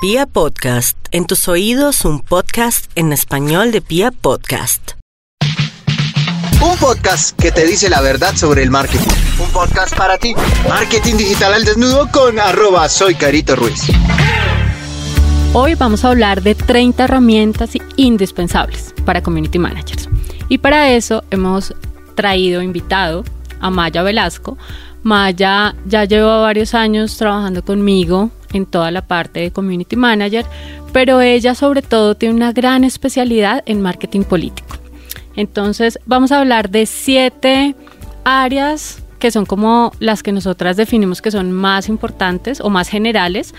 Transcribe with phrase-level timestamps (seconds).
[0.00, 4.92] Pia Podcast, en tus oídos un podcast en español de Pia Podcast.
[6.62, 9.08] Un podcast que te dice la verdad sobre el marketing.
[9.40, 10.36] Un podcast para ti.
[10.68, 13.88] Marketing digital al desnudo con arroba soy Carito Ruiz.
[15.52, 20.08] Hoy vamos a hablar de 30 herramientas indispensables para community managers.
[20.48, 21.74] Y para eso hemos
[22.14, 23.24] traído invitado
[23.58, 24.58] a Maya Velasco.
[25.02, 30.46] Maya ya lleva varios años trabajando conmigo en toda la parte de community manager,
[30.92, 34.76] pero ella sobre todo tiene una gran especialidad en marketing político.
[35.36, 37.74] Entonces vamos a hablar de siete
[38.24, 43.54] áreas que son como las que nosotras definimos que son más importantes o más generales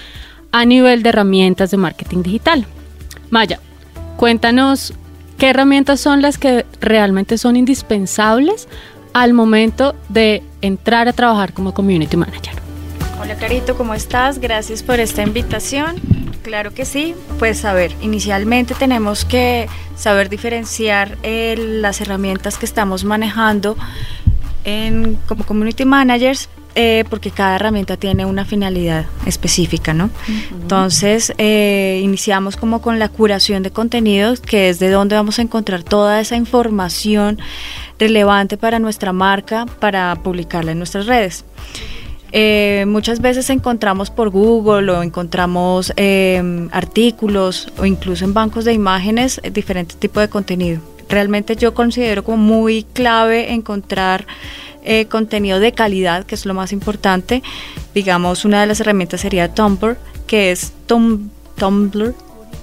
[0.52, 2.66] a nivel de herramientas de marketing digital.
[3.30, 3.60] Maya,
[4.18, 4.94] cuéntanos
[5.38, 8.68] qué herramientas son las que realmente son indispensables
[9.14, 12.59] al momento de entrar a trabajar como community manager.
[13.22, 14.40] Hola Carito, ¿cómo estás?
[14.40, 15.98] Gracias por esta invitación.
[16.42, 17.16] Claro que sí.
[17.38, 19.68] Pues a ver, inicialmente tenemos que
[19.98, 23.76] saber diferenciar eh, las herramientas que estamos manejando
[24.64, 30.12] en, como community managers eh, porque cada herramienta tiene una finalidad específica, ¿no?
[30.52, 35.42] Entonces, eh, iniciamos como con la curación de contenidos, que es de donde vamos a
[35.42, 37.38] encontrar toda esa información
[37.98, 41.44] relevante para nuestra marca, para publicarla en nuestras redes.
[42.32, 48.74] Eh, muchas veces encontramos por Google o encontramos em, artículos o incluso en bancos de
[48.74, 50.82] imágenes eh, diferentes tipos de contenido.
[51.10, 54.28] Realmente yo considero como muy clave encontrar
[54.84, 57.42] eh, contenido de calidad, que es lo más importante.
[57.96, 62.14] Digamos, una de las herramientas sería Tumblr, que es Tumblr.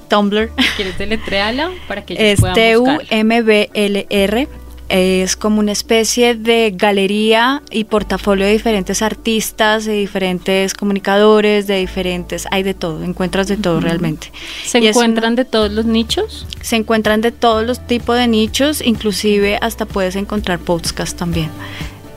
[0.09, 0.53] Tumblr.
[0.77, 4.49] ¿Quieres deletrearla para que Es T-U-M-B-L-R
[4.89, 11.79] es como una especie de galería y portafolio de diferentes artistas, de diferentes comunicadores, de
[11.79, 14.31] diferentes, hay de todo, encuentras de todo realmente.
[14.65, 16.47] ¿Se encuentran de todos los nichos?
[16.61, 21.51] Se encuentran de todos los tipos de nichos, inclusive hasta puedes encontrar podcasts también.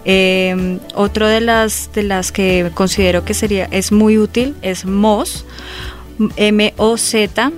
[0.06, 5.46] Eh, otro de las, de las que considero que sería, es muy útil es Moz,
[6.36, 7.52] M-O-Z,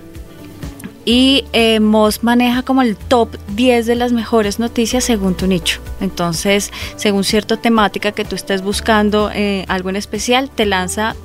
[1.06, 5.80] y eh, Moz maneja como el top 10 de las mejores noticias según tu nicho.
[6.00, 11.16] Entonces, según cierta temática que tú estés buscando eh, algo en especial, te lanza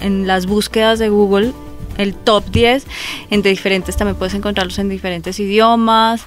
[0.00, 1.52] en las búsquedas de Google
[1.98, 2.86] el top 10
[3.30, 6.22] en diferentes también puedes encontrarlos en diferentes idiomas.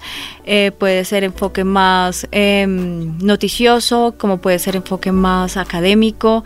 [0.45, 6.43] Eh, puede ser enfoque más em, noticioso como puede ser enfoque más académico.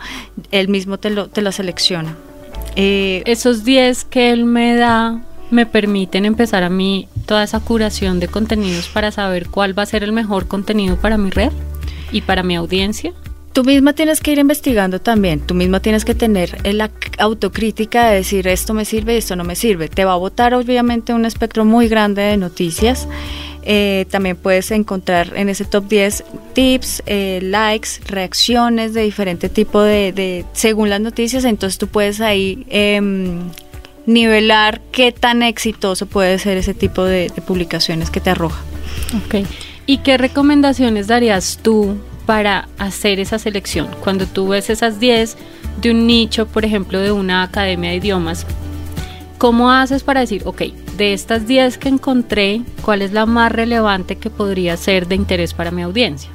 [0.52, 2.16] Él mismo te lo, te selecciona.
[2.76, 5.20] Esos 10 que él me da
[5.50, 9.86] me permiten empezar a mí toda esa curación de contenidos para saber cuál va a
[9.86, 11.52] ser el mejor contenido para mi red
[12.12, 13.12] y para mi audiencia?
[13.52, 18.16] Tú misma tienes que ir investigando también, tú misma tienes que tener la autocrítica de
[18.16, 19.88] decir esto me sirve esto no me sirve.
[19.88, 23.08] Te va a botar obviamente un espectro muy grande de noticias.
[23.62, 29.80] Eh, también puedes encontrar en ese top 10 tips, eh, likes, reacciones de diferente tipo
[29.80, 31.44] de, según las noticias.
[31.44, 33.40] Entonces tú puedes ahí em,
[34.06, 38.60] nivelar qué tan exitoso puede ser ese tipo de, publicaciones que te arroja.
[39.24, 39.46] Ok.
[39.86, 43.88] ¿Y qué recomendaciones darías tú para hacer esa selección?
[44.02, 45.36] Cuando tú ves esas 10
[45.80, 48.46] de un nicho, por ejemplo, de una academia de idiomas,
[49.38, 50.62] ¿cómo haces para decir, ok,
[50.96, 55.54] de estas 10 que encontré, cuál es la más relevante que podría ser de interés
[55.54, 56.30] para mi audiencia?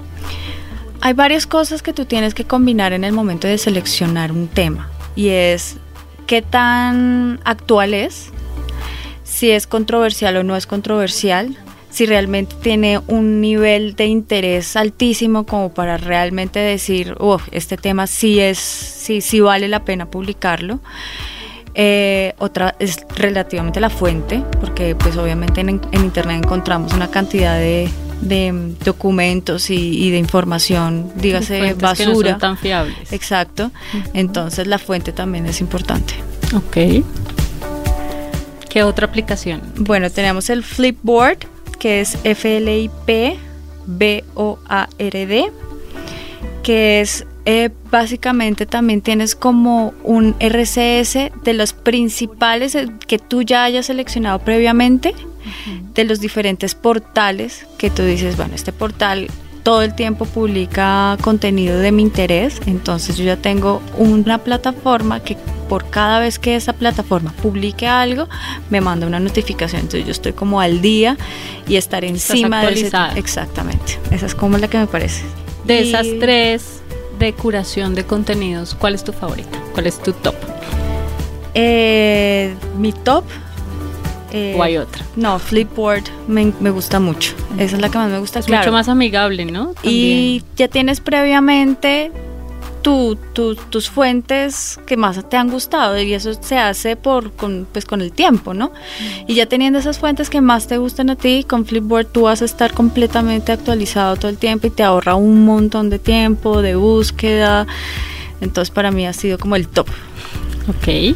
[1.02, 4.88] Hay varias cosas que tú tienes que combinar en el momento de seleccionar un tema
[5.16, 5.78] y es
[6.28, 8.32] qué tan actual es,
[9.24, 11.58] si es controversial o no es controversial,
[11.90, 18.08] si realmente tiene un nivel de interés altísimo como para realmente decir, uff, este tema
[18.08, 20.80] sí es, sí, sí vale la pena publicarlo.
[21.74, 27.90] Eh, otra es relativamente la fuente, porque pues obviamente en, internet encontramos una cantidad de,
[28.22, 32.30] documentos y, de información, dígase basura.
[32.30, 33.12] Que no tan fiables.
[33.12, 33.72] Exacto.
[34.14, 36.14] Entonces la fuente también es importante.
[36.56, 37.04] Ok.
[38.70, 39.62] ¿Qué otra aplicación?
[39.78, 41.40] Bueno, tenemos el Flipboard,
[41.80, 43.52] que es F-L-I-P
[43.86, 45.52] B-O-A-R-D,
[46.64, 53.42] que es eh, básicamente también tienes como un RCS de los principales eh, que tú
[53.42, 55.16] ya hayas seleccionado previamente,
[55.94, 59.28] de los diferentes portales que tú dices, bueno, este portal
[59.64, 65.38] todo el tiempo publica contenido de mi interés, entonces yo ya tengo una plataforma que
[65.70, 68.28] por cada vez que esa plataforma publique algo,
[68.70, 71.16] me manda una notificación, entonces yo estoy como al día
[71.68, 72.98] y estar encima de ese...
[73.16, 75.24] Exactamente, esa es como la que me parece.
[75.66, 76.82] De esas tres
[77.20, 79.62] de curación de contenidos, ¿cuál es tu favorita?
[79.74, 80.36] ¿Cuál es tu top?
[81.54, 83.24] Eh, Eh, mi top.
[84.32, 85.04] Eh, ¿O hay otra?
[85.16, 87.34] No, Flipboard me, me gusta mucho.
[87.58, 88.40] Esa es la que más me gusta.
[88.40, 88.64] Es claro.
[88.64, 89.74] mucho más amigable, ¿no?
[89.84, 92.12] Y ya tienes previamente
[92.82, 97.68] tu, tu- tus fuentes que más te han gustado y eso se hace por con,
[97.72, 98.72] pues con el tiempo, ¿no?
[99.28, 102.42] Y ya teniendo esas fuentes que más te gustan a ti, con Flipboard tú vas
[102.42, 106.76] a estar completamente actualizado todo el tiempo y te ahorra un montón de tiempo, de
[106.76, 107.68] búsqueda.
[108.40, 109.88] Entonces para mí ha sido como el top.
[110.68, 111.16] Ok.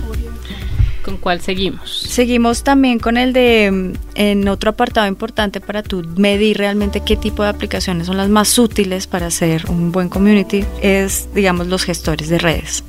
[1.06, 2.00] ¿Con cuál seguimos?
[2.10, 7.16] Seguimos también con el de, mm, en otro apartado importante para tú medir realmente qué
[7.16, 11.84] tipo de aplicaciones son las más útiles para hacer un buen community, es, digamos, los
[11.84, 12.84] gestores de redes.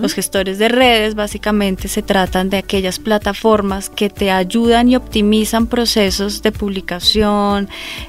[0.00, 5.66] Los gestores de redes básicamente se tratan de aquellas plataformas que te ayudan y optimizan
[5.66, 7.68] procesos de publicación,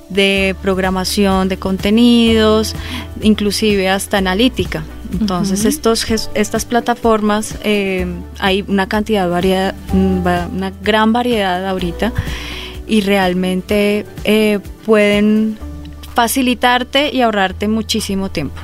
[0.09, 2.75] de programación de contenidos,
[3.21, 4.83] inclusive hasta analítica.
[5.19, 8.05] Entonces estos, estas plataformas eh,
[8.39, 10.19] hay una cantidad variedad, mm,
[10.55, 12.11] una gran variedad ahorita
[12.87, 15.57] y realmente eh, pueden
[16.13, 18.59] facilitarte y ahorrarte muchísimo tiempo.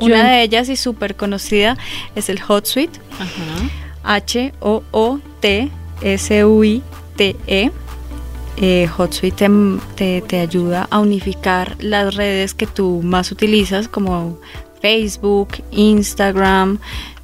[0.00, 1.76] Yo Una en- de ellas y súper conocida
[2.14, 3.68] es el HotSuite, Ajá.
[6.34, 7.70] H-O-O-T-S-U-I-T-E.
[8.56, 9.50] Eh, HotSuite te,
[9.96, 14.38] te- te ayuda a unificar las redes que tú más utilizas, como
[14.80, 16.78] Facebook, Instagram,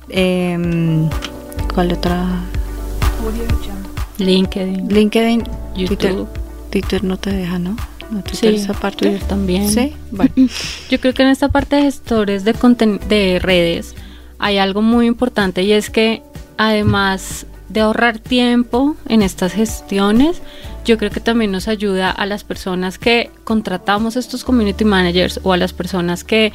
[0.09, 1.09] em,
[1.73, 2.27] ¿cuál otra?
[4.19, 5.45] LinkedIn, LinkedIn,
[5.77, 5.87] YouTube.
[5.99, 6.27] Twitter.
[6.71, 7.77] Twitter no te deja, ¿no?
[8.11, 9.09] No Sí, esa parte.
[9.09, 9.69] Twitter también.
[9.69, 10.33] Sí, bueno.
[10.91, 12.55] Yo creo que en esta parte de gestores de,
[13.09, 13.95] de redes
[14.39, 16.23] hay algo muy importante y es que
[16.57, 20.43] además de ahorrar tiempo en estas gestiones,
[20.85, 25.53] yo creo que también nos ayuda a las personas que contratamos estos community managers o
[25.53, 26.53] a las personas que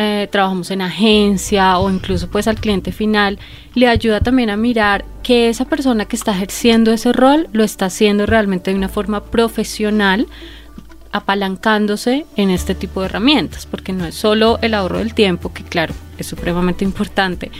[0.00, 3.38] eh, trabajamos en agencia o incluso pues al cliente final,
[3.74, 7.86] le ayuda también a mirar que esa persona que está ejerciendo ese rol lo está
[7.86, 10.28] haciendo realmente de una forma profesional
[11.12, 15.64] apalancándose en este tipo de herramientas, porque no es solo el ahorro del tiempo, que
[15.64, 17.50] claro, es supremamente importante,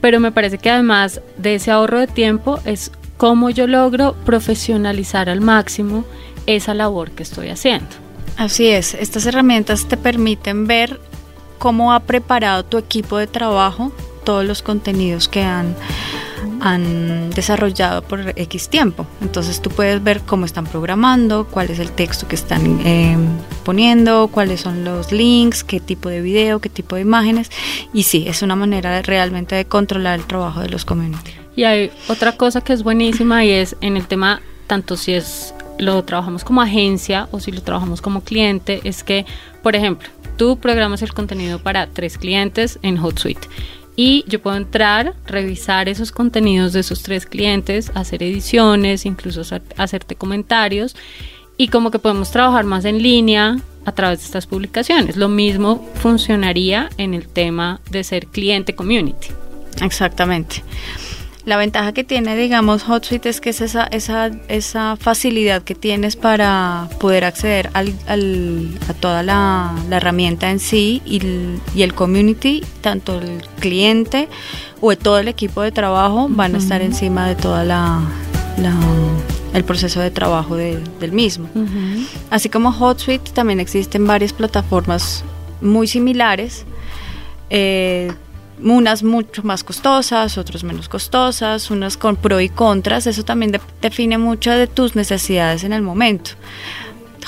[0.00, 5.28] pero me parece que además de ese ahorro de tiempo es cómo yo logro profesionalizar
[5.28, 6.04] al máximo
[6.46, 7.88] esa labor que estoy haciendo.
[8.36, 11.00] Así es, estas herramientas te permiten ver
[11.58, 13.92] cómo ha preparado tu equipo de trabajo
[14.24, 15.74] todos los contenidos que han,
[16.60, 19.06] han desarrollado por X tiempo.
[19.20, 23.16] Entonces tú puedes ver cómo están programando, cuál es el texto que están eh,
[23.64, 27.50] poniendo, cuáles son los links, qué tipo de video, qué tipo de imágenes.
[27.92, 31.32] Y sí, es una manera realmente de controlar el trabajo de los community.
[31.56, 35.54] Y hay otra cosa que es buenísima y es en el tema, tanto si es
[35.78, 39.26] lo trabajamos como agencia o si lo trabajamos como cliente, es que,
[39.62, 43.48] por ejemplo, tú programas el contenido para tres clientes en HotSuite
[44.00, 49.62] y yo puedo entrar, revisar esos contenidos de esos tres clientes, hacer ediciones, incluso hacer-
[49.76, 50.94] hacerte comentarios
[51.56, 55.16] y como que podemos trabajar más en línea a través de estas publicaciones.
[55.16, 59.28] Lo mismo funcionaría en el tema de ser cliente community.
[59.82, 60.62] Exactamente.
[61.48, 66.14] La ventaja que tiene, digamos, HotSuite es que es esa, esa, esa facilidad que tienes
[66.14, 71.82] para poder acceder al, al- a toda la, la herramienta en sí y el, y
[71.84, 74.28] el community, tanto el cliente
[74.82, 78.00] o todo el equipo de trabajo van a estar encima de toda la,
[78.58, 78.76] la-
[79.54, 81.48] el proceso de trabajo de- del mismo.
[82.28, 85.24] Así como HotSuite, también existen varias plataformas
[85.62, 86.66] muy similares,
[87.48, 88.12] eh,
[88.62, 93.06] unas mucho más costosas, otras menos costosas, unas con pro y contras.
[93.06, 96.32] Eso también de- define mucho de tus necesidades en el momento.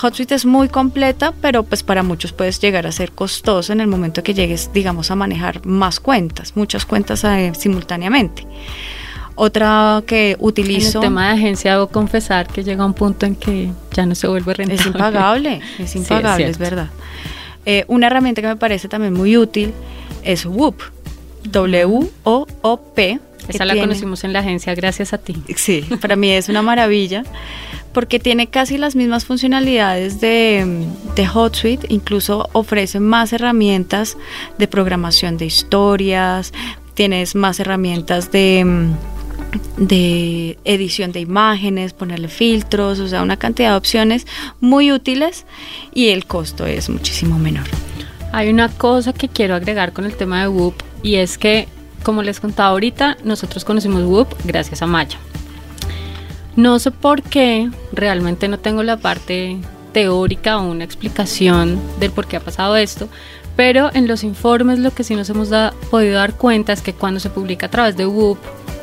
[0.03, 3.87] HotSuite es muy completa, pero pues para muchos puedes llegar a ser costoso en el
[3.87, 8.47] momento que llegues, digamos, a manejar más cuentas, muchas cuentas eh, simultáneamente.
[9.35, 10.99] Otra que En utilizo...
[11.01, 14.27] el tema de agencia debo confesar que llega un punto en que ya no se
[14.27, 14.81] vuelve rentable.
[14.81, 16.89] Es impagable, es Sí, es impagable, es, verdad.
[17.67, 19.73] Eh, una herramienta que me parece también muy útil
[20.23, 20.81] es Whoop,
[21.45, 23.21] W-O-O-P.
[23.49, 25.37] Esa la tiene- conocimos en la agencia gracias a ti.
[25.57, 27.25] Sí, para mí es una maravilla
[27.93, 34.17] porque tiene casi las mismas funcionalidades de, de HotSuite, incluso ofrece más herramientas
[34.59, 36.53] de programación de historias,
[36.95, 38.91] tienes más herramientas de,
[39.79, 44.25] de edición de imágenes, ponerle filtros, o sea, una cantidad de opciones
[44.61, 45.45] muy útiles
[45.93, 47.65] y el costo es muchísimo menor.
[48.33, 51.69] Hay una cosa que quiero agregar con el tema de Whoop y es que,
[52.02, 55.19] como les contaba ahorita, nosotros conocimos Whoop gracias a Maya.
[56.57, 59.59] No sé por qué, realmente no tengo la parte
[59.92, 63.09] teórica o una explicación del por qué ha pasado esto,
[63.57, 65.50] pero en los informes lo que sí nos hemos
[65.90, 68.38] podido dar cuenta es que cuando se publica a través de Whoop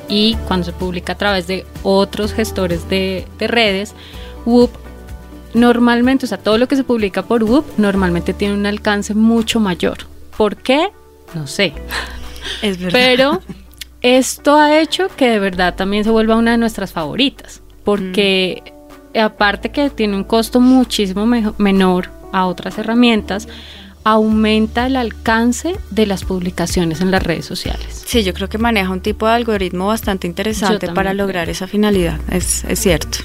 [0.10, 3.94] y cuando se publica a través de otros gestores de, de redes,
[4.46, 4.72] Whoop
[5.54, 9.60] normalmente, o sea, todo lo que se publica por Whoop normalmente tiene un alcance mucho
[9.60, 9.98] mayor.
[10.38, 10.90] ¿Por qué?
[11.34, 11.74] No sé.
[12.62, 12.92] Es verdad.
[13.00, 13.42] Pero
[14.02, 18.64] esto ha hecho que de verdad también se vuelva una de nuestras favoritas, porque
[19.14, 19.20] Mm.
[19.20, 21.26] aparte que tiene un costo muchísimo
[21.58, 23.48] menor a otras herramientas,
[24.04, 28.04] aumenta el alcance de las publicaciones en las redes sociales.
[28.06, 32.20] Sí, yo creo que maneja un tipo de algoritmo bastante interesante para lograr esa finalidad,
[32.32, 33.18] es, es cierto.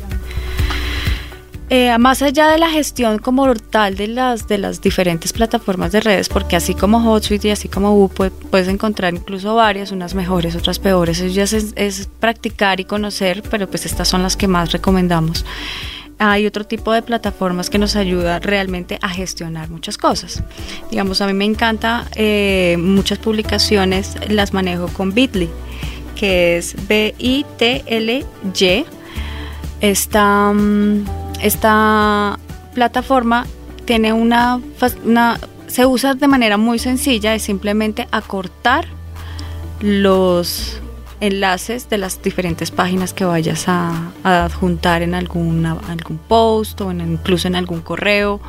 [1.75, 6.01] Eh, más allá de la gestión como tal de las, de las diferentes plataformas de
[6.01, 10.15] redes, porque así como HotSuite y así como Woo, pue- puedes encontrar incluso varias, unas
[10.15, 11.19] mejores, otras peores.
[11.21, 15.47] Eso ya es, es practicar y conocer, pero pues estas son las que más recomendamos.
[16.19, 20.43] Hay otro tipo de plataformas que nos ayuda realmente a gestionar muchas cosas.
[20.91, 25.49] Digamos, a mí me encanta eh, muchas publicaciones, las manejo con Bitly,
[26.17, 28.25] que es B-I-T-L-Y.
[29.81, 31.05] Esta, mm,
[31.43, 32.39] esta
[32.75, 33.47] plataforma
[33.85, 34.61] tiene una,
[35.67, 38.87] se usa de manera muy sencilla, es simplemente acortar
[39.81, 40.81] los
[41.21, 47.47] enlaces de las diferentes páginas que vayas a, adjuntar en alguna, algún post o incluso
[47.47, 48.41] en algún correo,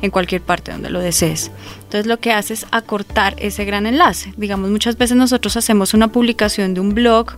[0.00, 1.50] en cualquier parte donde lo desees.
[1.82, 4.32] Entonces lo que hace es acortar ese gran enlace.
[4.36, 7.32] Digamos, muchas veces nosotros hacemos una publicación de un blog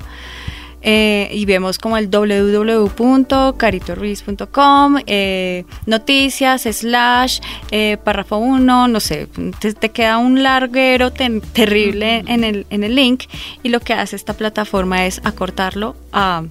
[0.82, 9.28] eh, y vemos como el www.caritoruiz.com, eh, noticias, slash, eh, párrafo 1, no sé,
[9.60, 13.24] te, te queda un larguero ten- terrible en, el, en el link
[13.62, 16.44] y lo que hace esta plataforma es acortarlo a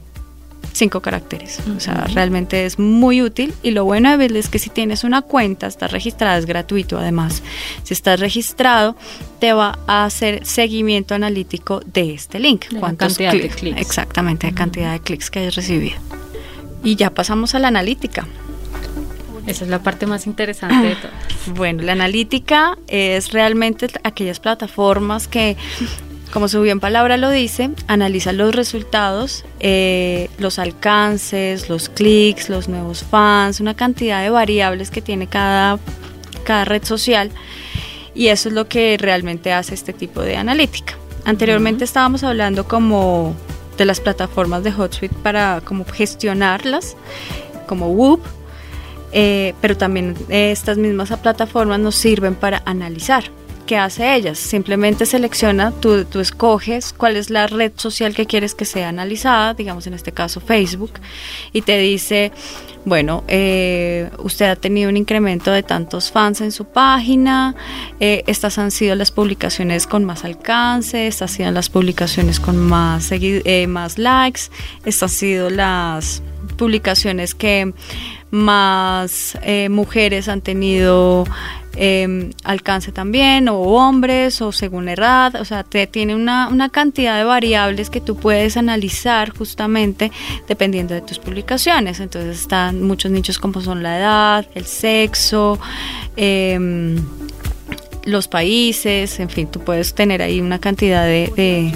[0.73, 1.59] cinco caracteres.
[1.75, 5.03] O sea, realmente es muy útil y lo bueno de Bitly es que si tienes
[5.03, 7.43] una cuenta, estás registrada, es gratuito además.
[7.83, 8.95] Si estás registrado,
[9.39, 12.67] te va a hacer seguimiento analítico de este link.
[12.67, 13.55] De la ¿Cuántos cantidad de clics?
[13.55, 13.81] clics.
[13.81, 15.97] Exactamente, de cantidad de clics que hayas recibido.
[16.83, 18.27] Y ya pasamos a la analítica.
[19.47, 21.11] Esa es la parte más interesante de todo.
[21.55, 25.57] Bueno, la analítica es realmente aquellas plataformas que,
[26.31, 32.69] como su bien palabra lo dice, analizan los resultados, eh, los alcances, los clics, los
[32.69, 35.77] nuevos fans, una cantidad de variables que tiene cada,
[36.43, 37.31] cada red social.
[38.15, 40.95] Y eso es lo que realmente hace este tipo de analítica.
[41.25, 43.35] Anteriormente estábamos hablando como
[43.77, 46.95] de las plataformas de HotSuite para como gestionarlas,
[47.67, 48.21] como Whoop,
[49.11, 53.25] eh, pero también eh, estas mismas plataformas nos sirven para analizar.
[53.71, 54.37] ¿Qué hace ellas?
[54.37, 59.53] Simplemente selecciona, tú, tú escoges cuál es la red social que quieres que sea analizada,
[59.53, 60.91] digamos en este caso Facebook,
[61.53, 62.33] y te dice,
[62.83, 67.55] bueno, eh, usted ha tenido un incremento de tantos fans en su página,
[68.01, 72.57] eh, estas han sido las publicaciones con más alcance, estas han sido las publicaciones con
[72.57, 74.41] más, eh, más likes,
[74.83, 76.21] estas han sido las
[76.57, 77.73] publicaciones que
[78.31, 81.25] más eh, mujeres han tenido
[81.75, 86.69] eh, alcance también, o hombres, o según la edad, o sea, te tiene una, una
[86.69, 90.11] cantidad de variables que tú puedes analizar justamente
[90.47, 91.99] dependiendo de tus publicaciones.
[91.99, 95.59] Entonces están muchos nichos como son la edad, el sexo,
[96.15, 96.97] em,
[98.05, 101.71] los países, en fin, tú puedes tener ahí una cantidad de, de-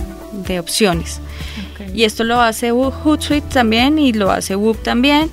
[0.47, 1.21] de opciones.
[1.93, 5.29] Y esto lo hace Hootsuite también y lo hace Whoop también.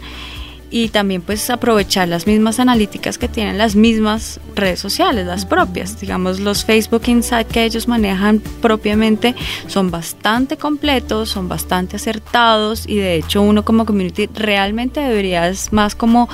[0.73, 6.01] Y también pues aprovechar las mismas analíticas que tienen las mismas redes sociales, las propias.
[6.01, 9.35] Digamos, los Facebook Insight que ellos manejan propiamente
[9.67, 15.73] son bastante completos, son bastante acertados y de hecho uno como community realmente debería es
[15.75, 16.29] más como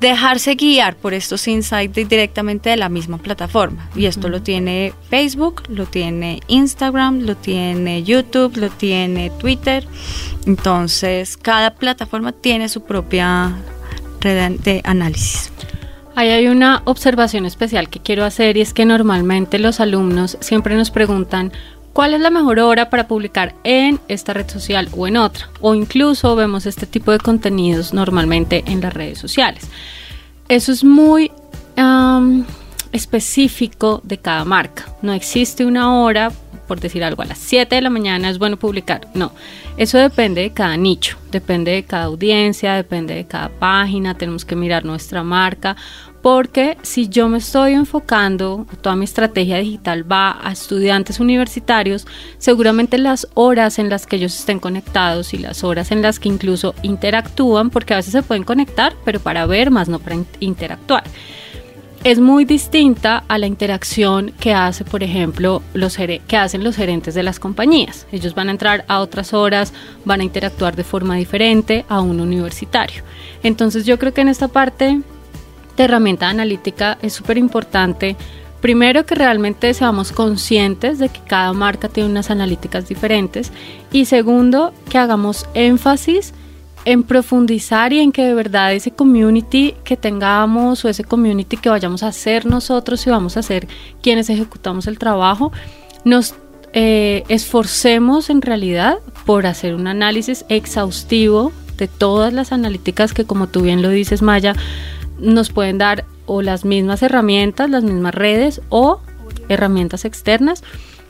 [0.00, 3.88] dejarse guiar por estos insights directamente de la misma plataforma.
[3.94, 9.86] Y esto lo tiene Facebook, lo tiene Instagram, lo tiene YouTube, lo tiene Twitter.
[10.46, 13.54] Entonces, cada plataforma tiene su propia
[14.20, 15.52] red de análisis.
[16.16, 20.74] Ahí hay una observación especial que quiero hacer y es que normalmente los alumnos siempre
[20.74, 21.52] nos preguntan
[21.92, 25.48] cuál es la mejor hora para publicar en esta red social o en otra.
[25.60, 29.68] O incluso vemos este tipo de contenidos normalmente en las redes sociales.
[30.48, 31.30] Eso es muy
[32.92, 34.86] específico de cada marca.
[35.00, 36.30] No existe una hora,
[36.66, 39.08] por decir algo, a las 7 de la mañana es bueno publicar.
[39.14, 39.32] No,
[39.76, 44.14] eso depende de cada nicho, depende de cada audiencia, depende de cada página.
[44.14, 45.76] Tenemos que mirar nuestra marca.
[46.22, 52.98] Porque si yo me estoy enfocando, toda mi estrategia digital va a estudiantes universitarios, seguramente
[52.98, 56.74] las horas en las que ellos estén conectados y las horas en las que incluso
[56.82, 61.04] interactúan, porque a veces se pueden conectar, pero para ver más, no para in- interactuar.
[62.02, 67.14] es muy distinta a la interacción que hace, por ejemplo, los que hacen los gerentes
[67.14, 68.06] de las compañías.
[68.10, 69.74] Ellos van a entrar a otras horas,
[70.06, 73.02] van a interactuar de forma diferente a un universitario.
[73.42, 75.00] Entonces yo creo que en esta parte
[75.80, 78.16] de herramienta analítica es súper importante
[78.60, 83.52] Primero que realmente seamos conscientes de que cada marca tiene unas analíticas diferentes
[83.90, 86.34] y segundo que hagamos énfasis
[86.84, 91.70] en profundizar y en que de verdad ese community que tengamos o ese community que
[91.70, 93.66] vayamos a hacer nosotros y vamos a ser
[94.02, 95.52] quienes ejecutamos el trabajo,
[96.04, 96.34] nos
[96.74, 103.46] eh, esforcemos en realidad por hacer un análisis exhaustivo de todas las analíticas que como
[103.46, 104.54] tú bien lo dices Maya,
[105.20, 109.00] nos pueden dar o las mismas herramientas, las mismas redes o
[109.48, 110.62] herramientas externas.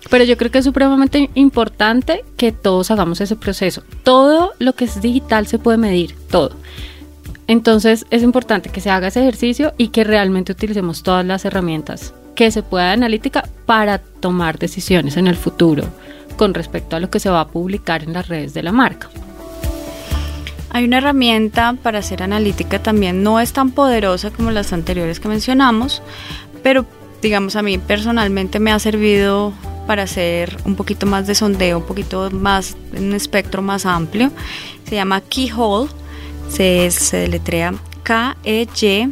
[0.09, 3.83] Pero yo creo que es supremamente importante que todos hagamos ese proceso.
[4.02, 6.57] Todo lo que es digital se puede medir, todo.
[7.47, 12.14] Entonces es importante que se haga ese ejercicio y que realmente utilicemos todas las herramientas
[12.35, 15.85] que se pueda de analítica para tomar decisiones en el futuro
[16.37, 19.11] con respecto a lo que se va a publicar en las redes de la marca.
[20.71, 25.29] Hay una herramienta para hacer analítica también, no es tan poderosa como las anteriores que
[25.29, 26.03] mencionamos,
[26.62, 26.87] pero
[27.23, 29.53] digamos a mí personalmente me ha servido
[29.87, 34.31] para hacer un poquito más de sondeo, un poquito más, un espectro más amplio.
[34.85, 35.91] Se llama Keyhole,
[36.49, 37.75] se, se deletrea
[38.05, 39.11] K-E-Y-H-O-L-E.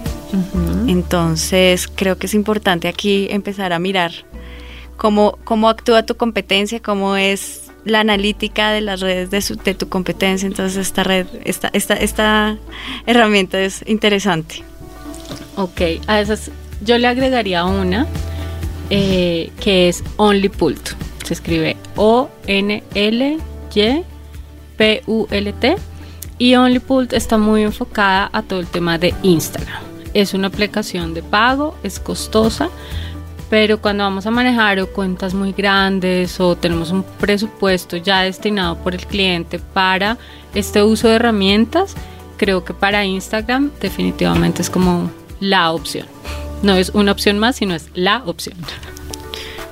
[0.87, 4.11] Entonces creo que es importante aquí empezar a mirar
[4.97, 9.87] cómo, cómo actúa tu competencia, cómo es la analítica de las redes de, de tu
[9.87, 10.47] competencia.
[10.47, 12.57] Entonces esta red, esta, esta, esta
[13.05, 14.63] herramienta es interesante.
[15.55, 16.51] Ok, a esas
[16.83, 18.05] yo le agregaría una
[18.89, 20.89] eh, que es OnlyPult.
[21.25, 22.85] Se escribe O-N-L-Y-P-U-L-T.
[26.39, 29.81] Y OnlyPult está muy enfocada a todo el tema de Instagram.
[30.13, 32.69] Es una aplicación de pago, es costosa,
[33.49, 38.77] pero cuando vamos a manejar o cuentas muy grandes o tenemos un presupuesto ya destinado
[38.77, 40.17] por el cliente para
[40.53, 41.95] este uso de herramientas,
[42.37, 46.05] creo que para Instagram definitivamente es como la opción.
[46.63, 48.55] No es una opción más, sino es la opción.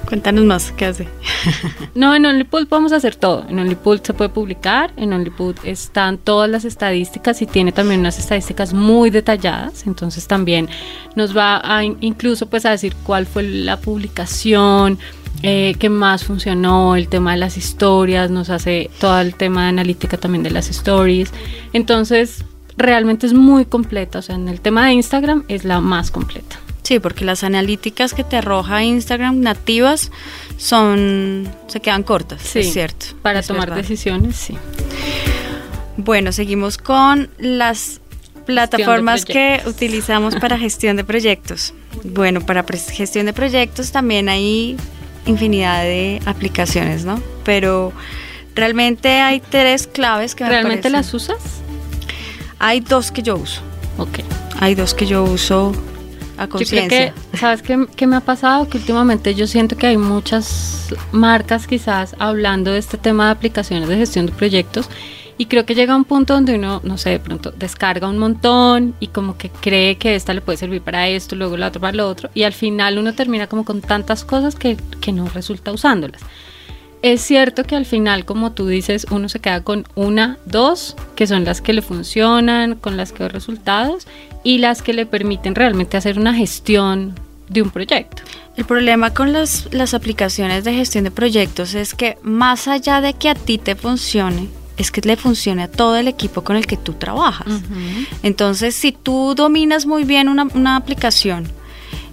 [0.06, 1.08] Cuéntanos más, ¿qué hace?
[1.95, 3.43] no, en OnlyPult podemos hacer todo.
[3.50, 8.19] En OnlyPult se puede publicar, en OnlyPult están todas las estadísticas y tiene también unas
[8.19, 9.88] estadísticas muy detalladas.
[9.88, 10.69] Entonces también
[11.15, 15.00] nos va a incluso pues a decir cuál fue la publicación,
[15.41, 19.69] eh, qué más funcionó, el tema de las historias, nos hace todo el tema de
[19.69, 21.32] analítica también de las stories.
[21.74, 22.45] Entonces
[22.78, 24.19] realmente es muy completa.
[24.19, 26.58] O sea, en el tema de Instagram es la más completa.
[26.86, 30.12] Sí, porque las analíticas que te arroja Instagram nativas
[30.58, 33.08] son se quedan cortas, sí, es cierto.
[33.24, 34.56] Para tomar decisiones, sí.
[35.98, 38.02] Bueno, seguimos con las
[38.45, 41.74] plataformas que utilizamos para gestión de proyectos.
[42.04, 44.78] Bueno, para gestión de proyectos también hay
[45.26, 47.19] infinidad de aplicaciones, ¿no?
[47.43, 47.93] Pero
[48.54, 51.39] realmente hay tres claves que me ¿Realmente las usas?
[52.60, 53.62] Hay dos que yo uso.
[53.98, 54.19] Ok.
[54.60, 55.74] Hay dos que yo uso
[56.38, 57.13] a conciencia.
[57.34, 58.67] ¿sabes qué, qué, me ha pasado?
[58.67, 63.89] Que últimamente yo siento que hay muchas marcas quizás hablando de este tema de aplicaciones
[63.89, 64.89] de gestión de proyectos
[65.38, 68.95] y creo que llega un punto donde uno, no sé, de pronto descarga un montón
[69.00, 71.93] y como que cree que esta le puede servir para esto, luego la otra para
[71.98, 75.71] lo otro y al final uno termina como con tantas cosas que, que no resulta
[75.71, 76.21] usándolas.
[77.05, 81.27] Es cierto que al final, como tú dices, uno se queda con una, dos, que
[81.27, 84.07] son las que le funcionan, con las que da resultados
[84.43, 87.13] y las que le permiten realmente hacer una gestión
[87.47, 88.23] de un proyecto.
[88.57, 93.13] El problema con las, las aplicaciones de gestión de proyectos es que más allá de
[93.13, 96.65] que a ti te funcione, es que le funcione a todo el equipo con el
[96.65, 97.61] que tú trabajas.
[98.23, 101.47] Entonces, si tú dominas muy bien una, una aplicación,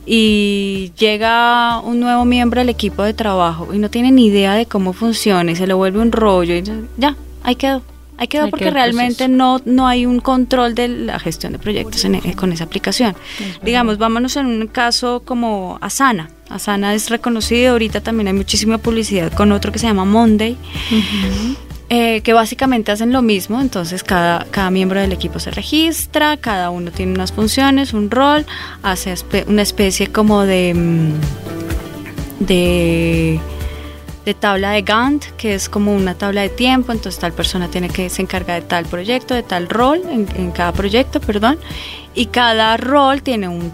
[0.05, 4.67] y llega un nuevo miembro del equipo de trabajo y no tiene ni idea de
[4.67, 6.63] cómo funciona y se le vuelve un rollo y
[6.97, 7.83] ya, ahí quedó.
[8.19, 12.53] Ahí quedó porque realmente no, no hay un control de la gestión de proyectos con
[12.53, 13.17] esa aplicación.
[13.65, 16.31] Digamos, vámonos en un caso como Asana.
[16.49, 20.57] Asana es reconocido, ahorita también hay muchísima publicidad con otro que se llama Monday.
[21.95, 26.71] Eh, que básicamente hacen lo mismo, entonces cada, cada miembro del equipo se registra, cada
[26.71, 28.47] uno tiene unas funciones, un rol,
[28.83, 29.15] hace
[29.47, 33.41] una especie como de, mm, de
[34.25, 37.91] de tabla de Gantt, que es como una tabla de tiempo, entonces tal persona tiene
[37.91, 41.59] que se encarga de tal proyecto, de tal rol en cada proyecto, perdón,
[42.15, 43.73] y cada rol tiene un,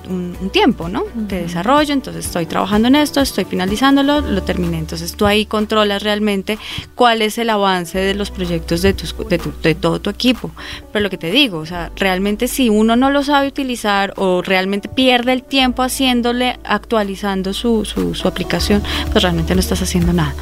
[0.53, 1.05] tiempo, ¿no?
[1.15, 4.79] De desarrollo, entonces estoy trabajando en esto, estoy finalizándolo, lo terminé.
[4.79, 6.59] Entonces tú ahí controlas realmente
[6.95, 10.51] cuál es el avance de los proyectos de, tus, de, de todo tu equipo.
[10.93, 14.41] Pero lo que te digo, o sea, realmente si uno no lo sabe utilizar o
[14.43, 20.13] realmente pierde el tiempo haciéndole, actualizando su, su, su aplicación, pues realmente no estás haciendo
[20.13, 20.35] nada.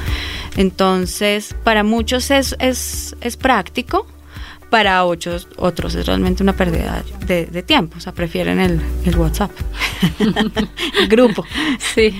[0.57, 4.07] Entonces, para muchos es, es, es práctico,
[4.71, 9.51] para otros, otros es realmente una pérdida de, tiempo, o sea, prefieren el, WhatsApp,
[10.19, 11.45] el grupo.
[11.95, 12.15] Sí,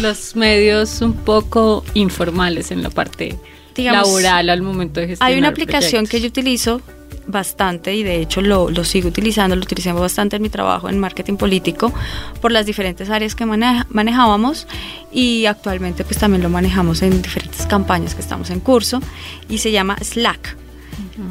[0.00, 3.38] los, medios un poco informales en la parte
[3.76, 6.82] laboral al momento de gestionar Hay una aplicación que yo utilizo
[7.26, 10.98] bastante y de hecho lo, lo, sigo utilizando, lo utilizamos bastante en mi trabajo en
[10.98, 11.92] marketing político
[12.40, 14.66] por las diferentes áreas que manejábamos
[15.12, 19.00] y actualmente pues también lo manejamos en diferentes campañas que estamos en curso
[19.48, 20.59] y se llama Slack.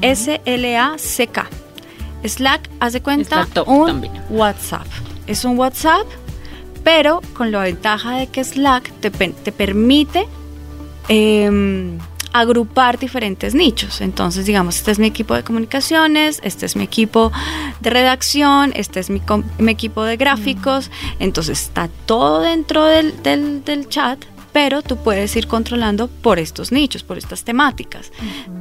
[0.02, 1.48] S-L-A-C-K.
[2.24, 4.88] Slack, haz de cuenta, un WhatsApp.
[5.28, 6.06] Es un WhatsApp,
[6.84, 10.28] pero con la ventaja de que Slack te, te permite
[11.08, 11.98] em,
[12.34, 14.02] agrupar diferentes nichos.
[14.02, 17.32] Entonces, digamos, este es mi equipo de comunicaciones, este es mi equipo
[17.80, 19.22] de redacción, este es mi,
[19.68, 20.92] equipo de gráficos.
[21.20, 24.20] Entonces, está todo dentro del, del, del chat
[24.52, 28.12] pero tú puedes ir controlando por estos nichos, por estas temáticas.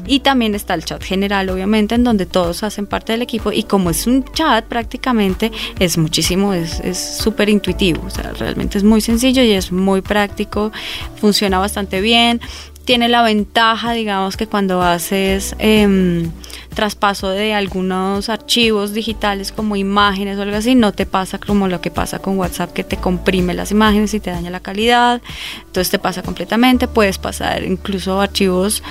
[0.06, 3.62] Y también está el chat general, obviamente, en donde todos hacen parte del equipo y
[3.62, 9.00] como es un chat prácticamente, es muchísimo, es súper intuitivo, o sea, realmente es muy
[9.00, 10.72] sencillo y es muy práctico,
[11.16, 12.40] funciona bastante bien
[12.88, 16.30] tiene la ventaja, digamos, que cuando haces em,
[16.78, 21.80] traspaso de algunos archivos digitales como imágenes o algo así, no te pasa como lo
[21.80, 25.20] que pasa con WhatsApp, que te comprime las imágenes y te daña la calidad.
[25.66, 26.86] Entonces te pasa completamente.
[26.86, 28.84] Puedes pasar incluso archivos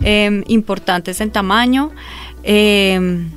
[0.00, 1.90] em, importantes en tamaño.
[2.44, 3.28] Em,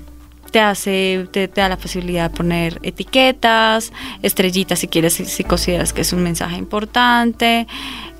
[0.51, 3.91] te hace, te, da la posibilidad de poner etiquetas,
[4.21, 7.67] estrellitas si quieres, si, consideras que es un mensaje importante.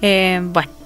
[0.02, 0.77] bueno,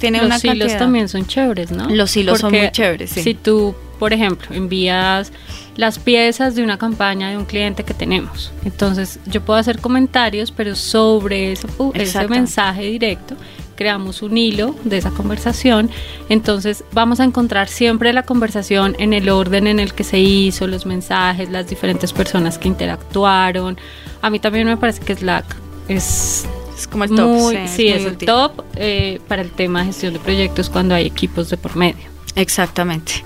[0.00, 1.88] tiene Los hilos también son chéveres, ¿no?
[1.88, 3.22] Los hilos son muy chéveres, sí.
[3.22, 5.32] Si tú, por ejemplo, envías
[5.76, 10.50] las piezas de una campaña de un cliente que tenemos, entonces yo puedo hacer comentarios,
[10.50, 13.36] pero sobre ese, ese mensaje directo
[13.76, 15.88] creamos un hilo de esa conversación,
[16.28, 20.66] entonces vamos a encontrar siempre la conversación en el orden en el que se hizo,
[20.66, 23.78] los mensajes, las diferentes personas que interactuaron.
[24.20, 25.56] A mí también me parece que Slack
[25.88, 26.46] es
[26.80, 27.54] es como el top.
[27.66, 31.50] sí, es, el top eh, para el tema de gestión de proyectos cuando hay equipos
[31.50, 32.08] de por medio.
[32.36, 33.24] Exactamente.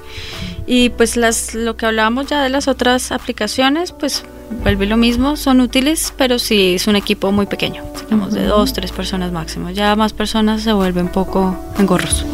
[0.66, 4.24] Y pues las, lo que hablábamos ya de las otras aplicaciones, pues
[4.62, 8.72] vuelve lo mismo, son útiles, pero sí es un equipo muy pequeño, digamos de dos,
[8.72, 9.70] tres personas máximo.
[9.70, 12.24] Ya más personas se vuelve un poco engorroso.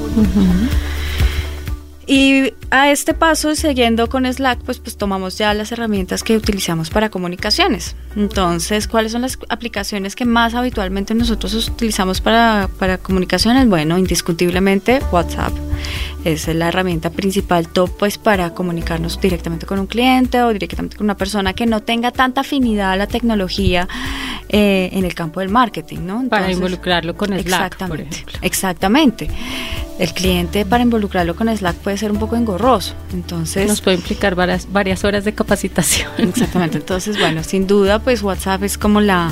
[2.07, 6.91] Y a este paso, siguiendo con Slack, pues, pues tomamos ya las herramientas que utilizamos
[6.91, 7.95] para comunicaciones.
[8.17, 13.69] Entonces, ¿cuáles son las aplicaciones que más habitualmente nosotros utilizamos para, para comunicaciones?
[13.69, 15.53] Bueno, indiscutiblemente WhatsApp
[16.25, 21.05] es la herramienta principal top pues para comunicarnos directamente con un cliente o directamente con
[21.05, 23.89] una persona que no tenga tanta afinidad a la tecnología
[24.49, 26.29] eh, en el campo del marketing, ¿no?
[26.29, 28.39] para involucrarlo con Slack, exactamente, por ejemplo.
[28.43, 29.31] Exactamente.
[29.99, 33.69] El cliente para involucrarlo con Slack puede ser un poco engorroso, entonces...
[33.69, 36.11] Nos puede implicar varias, varias horas de capacitación.
[36.19, 39.31] Exactamente, entonces bueno, sin duda pues WhatsApp es como la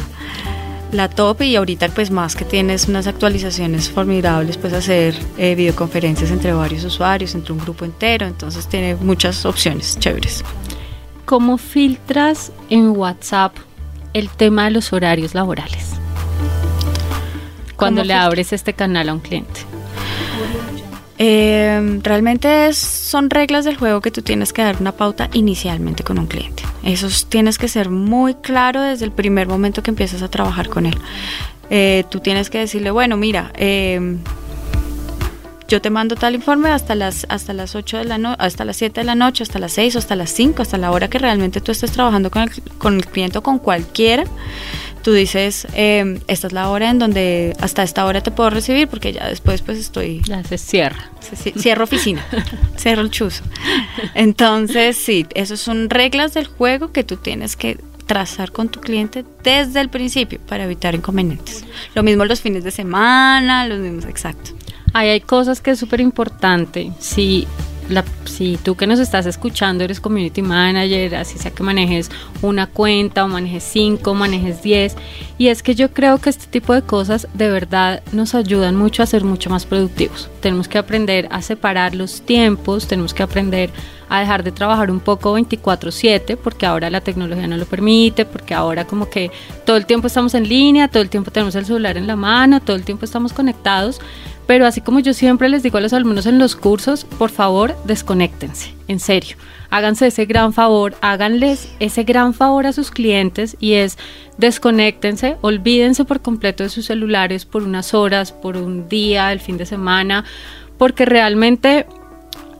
[0.92, 6.30] la top y ahorita pues más que tienes unas actualizaciones formidables pues hacer eh, videoconferencias
[6.30, 10.44] entre varios usuarios, entre un grupo entero, entonces tiene muchas opciones chéveres.
[11.24, 13.54] ¿Cómo filtras en WhatsApp
[14.14, 15.92] el tema de los horarios laborales?
[17.76, 19.60] Cuando le abres este canal a un cliente.
[21.20, 26.18] Eh, realmente son reglas del juego que tú tienes que dar una pauta inicialmente con
[26.18, 26.62] un cliente.
[26.84, 30.86] Eso tienes que ser muy claro desde el primer momento que empiezas a trabajar con
[30.86, 30.96] él.
[31.70, 34.18] Eh, tú tienes que decirle, bueno, mira, em,
[35.66, 39.00] yo te mando tal informe hasta las hasta las 8 de la hasta las 7
[39.00, 41.60] de la noche, hasta las 6 o hasta las 5, hasta la hora que realmente
[41.60, 44.24] tú estés trabajando con el, con el cliente o con cualquiera
[45.08, 48.88] tú dices, eh, esta es la hora en donde hasta esta hora te puedo recibir
[48.88, 50.20] porque ya después pues estoy...
[50.20, 51.10] Ya se cierra.
[51.56, 52.22] cierro oficina,
[52.76, 53.42] cierro el chuzo.
[54.12, 59.24] Entonces, sí, esas son reglas del juego que tú tienes que trazar con tu cliente
[59.42, 61.64] desde el principio para evitar inconvenientes.
[61.94, 64.50] Lo mismo los fines de semana, los mismos, exacto.
[64.92, 66.92] Ahí hay cosas que es súper importante.
[66.98, 67.48] Si
[68.24, 72.10] si tú que nos estás escuchando eres community manager, así sea que manejes
[72.42, 74.96] una cuenta o manejes cinco, manejes diez,
[75.38, 79.02] y es que yo creo que este tipo de cosas de verdad nos ayudan mucho
[79.02, 80.28] a ser mucho más productivos.
[80.40, 83.70] Tenemos que aprender a separar los tiempos, tenemos que aprender
[84.08, 88.54] a dejar de trabajar un poco 24/7 porque ahora la tecnología no lo permite, porque
[88.54, 89.30] ahora como que
[89.66, 92.60] todo el tiempo estamos en línea, todo el tiempo tenemos el celular en la mano,
[92.60, 94.00] todo el tiempo estamos conectados,
[94.48, 97.76] pero así como yo siempre les digo a los alumnos en los cursos, por favor,
[97.84, 99.36] desconéctense, en serio.
[99.68, 103.98] Háganse ese gran favor, háganles ese gran favor a sus clientes y es
[104.38, 109.58] desconéctense, olvídense por completo de sus celulares por unas horas, por un día, el fin
[109.58, 110.24] de semana,
[110.78, 111.84] porque realmente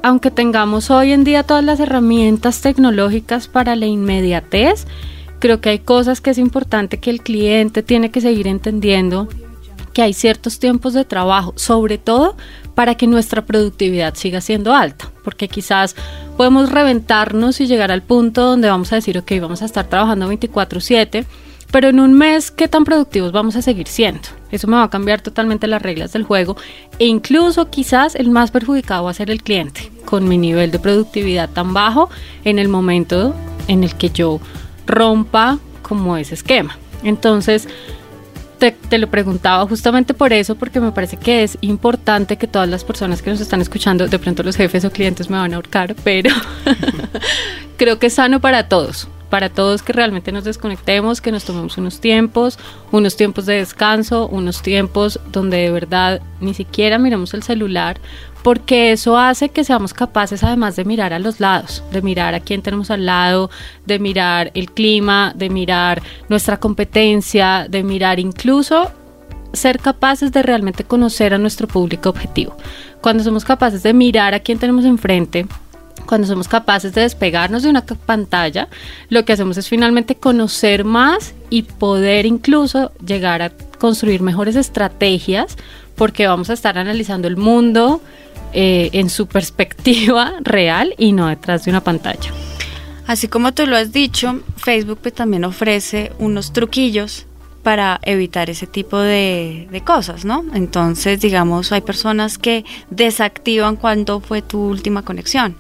[0.03, 4.87] aunque tengamos hoy en día todas las herramientas tecnológicas para la inmediatez,
[5.39, 9.27] creo que hay cosas que es importante que el cliente tiene que seguir entendiendo
[9.99, 12.37] que hay ciertos tiempos de trabajo, sobre todo
[12.77, 15.97] para que nuestra productividad siga siendo alta, porque quizás
[16.37, 20.29] podemos reventarnos y llegar al punto donde vamos a decir, ok, vamos a estar trabajando
[20.29, 21.25] 24/7,
[21.73, 24.29] pero en un mes, ¿qué tan productivos vamos a seguir siendo?
[24.53, 26.57] Eso me va a cambiar totalmente las reglas del juego
[27.01, 30.79] e incluso quizás el más perjudicado va a ser el cliente, con mi nivel de
[30.79, 32.09] productividad tan bajo
[32.45, 33.35] en el momento
[33.67, 34.39] en el que yo
[34.87, 36.79] rompa como ese esquema.
[37.03, 37.69] Entonces,
[38.59, 42.85] te, lo preguntaba justamente por eso, porque me parece que es importante que todas las
[42.85, 45.95] personas que nos están escuchando, de pronto los jefes o clientes me van a ahorcar,
[46.05, 46.31] pero
[47.77, 51.79] creo que es sano para todos, para todos que realmente nos desconectemos, que nos tomemos
[51.79, 52.59] unos tiempos,
[52.91, 58.01] unos tiempos de descanso, unos tiempos donde de verdad ni siquiera miremos el celular,
[58.43, 62.41] porque eso hace que seamos capaces además de mirar a los lados, de mirar a
[62.41, 63.51] quién tenemos al lado,
[63.87, 68.91] de mirar el clima, de mirar nuestra competencia, de mirar incluso
[69.53, 72.57] ser capaces de realmente conocer a nuestro público objetivo.
[73.01, 75.47] Cuando somos capaces de mirar a quién tenemos enfrente,
[76.07, 78.69] cuando somos capaces de despegarnos de una pantalla,
[79.11, 85.57] lo que hacemos es finalmente conocer más y poder incluso llegar a construir mejores estrategias
[85.97, 88.01] porque vamos a estar analizando el mundo
[88.61, 92.33] eh, en su perspectiva real y no detrás de una pantalla.
[93.07, 97.27] Así como tú lo has dicho, Facebook pues, también ofrece unos truquillos
[97.63, 100.45] para evitar ese tipo de, cosas, ¿no?
[100.55, 105.57] Entonces, digamos, hay personas que desactivan cuando fue tu última conexión.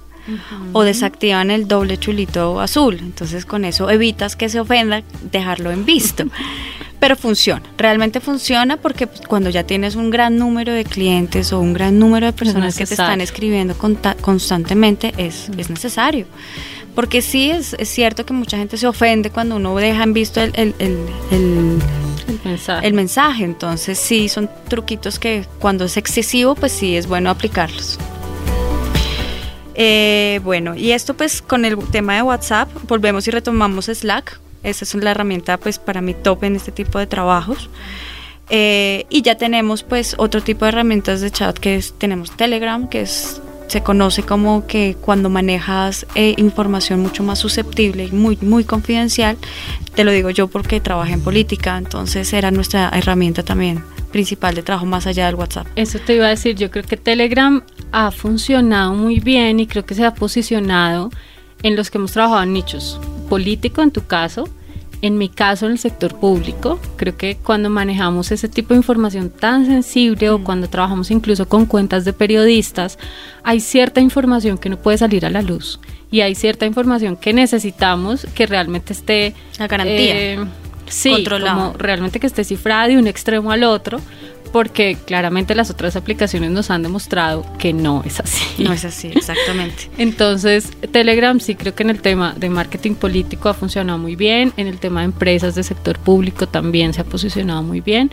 [0.72, 2.98] O desactivan el doble chulito azul.
[3.00, 6.24] Entonces con eso evitas que se ofenda dejarlo en visto.
[7.00, 11.72] pero funciona, realmente funciona porque cuando ya tienes un gran número de clientes o un
[11.72, 13.76] gran número de personas que te están escribiendo
[14.20, 16.26] constantemente, es, es, necesario.
[16.94, 20.40] Porque sí, es, es, cierto que mucha gente se ofende cuando uno deja en visto
[20.40, 21.78] el, el, el,
[22.82, 23.44] el mensaje.
[23.44, 27.98] Entonces sí, son truquitos que cuando es excesivo, pues sí es bueno aplicarlos.
[29.80, 34.84] Eh, bueno, y esto pues con el tema de WhatsApp, volvemos y retomamos Slack esa
[34.84, 37.70] es la herramienta pues para mi top en este tipo de trabajos.
[38.50, 42.88] Eh, y ya tenemos pues otro tipo de herramientas de chat que es, tenemos Telegram,
[42.88, 48.38] que es se conoce como que cuando manejas eh, información mucho más susceptible y muy,
[48.40, 49.36] muy confidencial,
[49.94, 54.62] te lo digo yo porque trabajé en política, entonces era nuestra herramienta también principal de
[54.62, 55.66] trabajo más allá del WhatsApp.
[55.76, 59.84] Eso te iba a decir, yo creo que Telegram ha funcionado muy bien y creo
[59.84, 61.10] que se ha posicionado
[61.62, 64.48] en los que hemos trabajado en nichos político en tu caso,
[65.00, 69.30] en mi caso en el sector público, creo que cuando manejamos ese tipo de información
[69.30, 70.44] tan sensible o mm.
[70.44, 72.98] cuando trabajamos incluso con cuentas de periodistas,
[73.44, 75.78] hay cierta información que no puede salir a la luz
[76.10, 79.34] y hay cierta información que necesitamos que realmente esté...
[79.58, 80.16] La garantía.
[80.16, 80.44] Eh,
[80.88, 84.00] sí, como realmente que esté cifrada de un extremo al otro
[84.48, 88.62] porque claramente las otras aplicaciones nos han demostrado que no es así.
[88.62, 89.90] No es así, exactamente.
[89.98, 94.52] Entonces, Telegram sí creo que en el tema de marketing político ha funcionado muy bien,
[94.56, 98.10] en el tema de empresas de sector público también se ha posicionado muy bien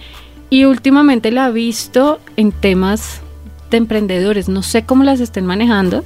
[0.50, 3.22] y últimamente la he visto en temas
[3.72, 6.04] de emprendedores, no sé cómo las estén manejando,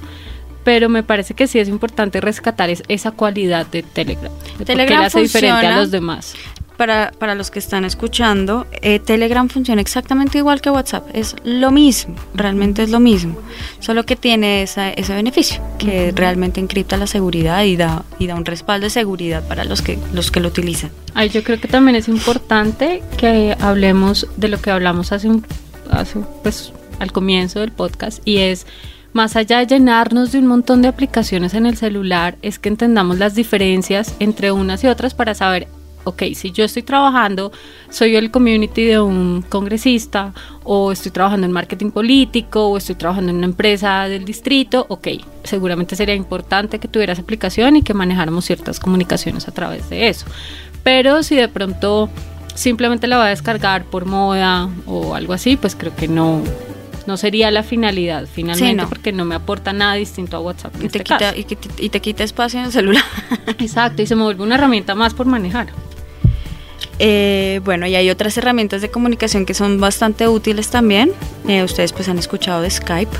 [0.63, 4.31] pero me parece que sí es importante rescatar esa cualidad de Telegram.
[4.65, 6.35] Telegram hace diferente a los demás
[6.79, 11.05] para, para los que están escuchando, eh, Telegram funciona exactamente igual que WhatsApp.
[11.13, 13.37] Es lo mismo, realmente es lo mismo.
[13.81, 18.45] Solo que tiene ese beneficio, que realmente encripta la seguridad y da, y da un
[18.45, 20.89] respaldo de seguridad para los que, los que lo utilizan.
[21.15, 25.29] Ay, yo creo que también es importante que hablemos de lo que hablamos hace,
[25.91, 28.65] hace pues, al comienzo del podcast y es
[29.11, 33.17] más allá de llenarnos de un montón de aplicaciones en el celular, es que entendamos
[33.17, 35.67] las diferencias entre unas y otras para saber,
[36.09, 37.51] ok, si yo estoy trabajando,
[37.89, 43.31] soy el community de un congresista, o estoy trabajando en marketing político, o estoy trabajando
[43.31, 45.07] en una empresa del distrito, ok,
[45.43, 50.25] seguramente sería importante que tuvieras aplicación y que manejáramos ciertas comunicaciones a través de eso.
[50.83, 52.09] Pero si de pronto
[52.55, 56.43] simplemente la va a descargar por moda o algo así, pues creo que no,
[57.07, 60.75] no sería la finalidad finalmente porque no me aporta nada distinto a WhatsApp.
[60.75, 63.03] y, te este quita, y, te quita espacio en el celular.
[63.57, 65.67] Exacto, y se me vuelve una herramienta más por manejar.
[66.99, 71.11] Eh, bueno, y hay otras herramientas de comunicación que son bastante útiles también.
[71.47, 73.15] Eh, ustedes pues han escuchado de Skype,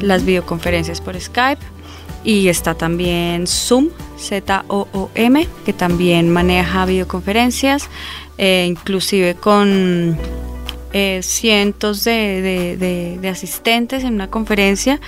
[0.00, 1.62] las videoconferencias por Skype.
[2.22, 7.88] Y está también Zoom, Z-O-O-M, que también maneja videoconferencias,
[8.36, 10.18] eh, inclusive con
[10.92, 15.00] eh, cientos de, asistentes en una conferencia.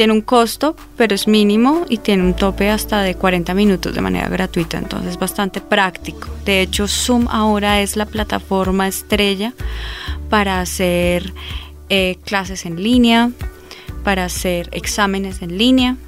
[0.00, 4.00] Tiene un costo, pero es mínimo y tiene un tope hasta de 40 minutos de
[4.00, 6.26] manera gratuita, entonces es bastante práctico.
[6.46, 9.52] De hecho, Zoom ahora es la plataforma estrella
[10.30, 11.34] para hacer
[11.90, 13.30] eh, clases en línea,
[14.02, 15.98] para hacer exámenes en línea,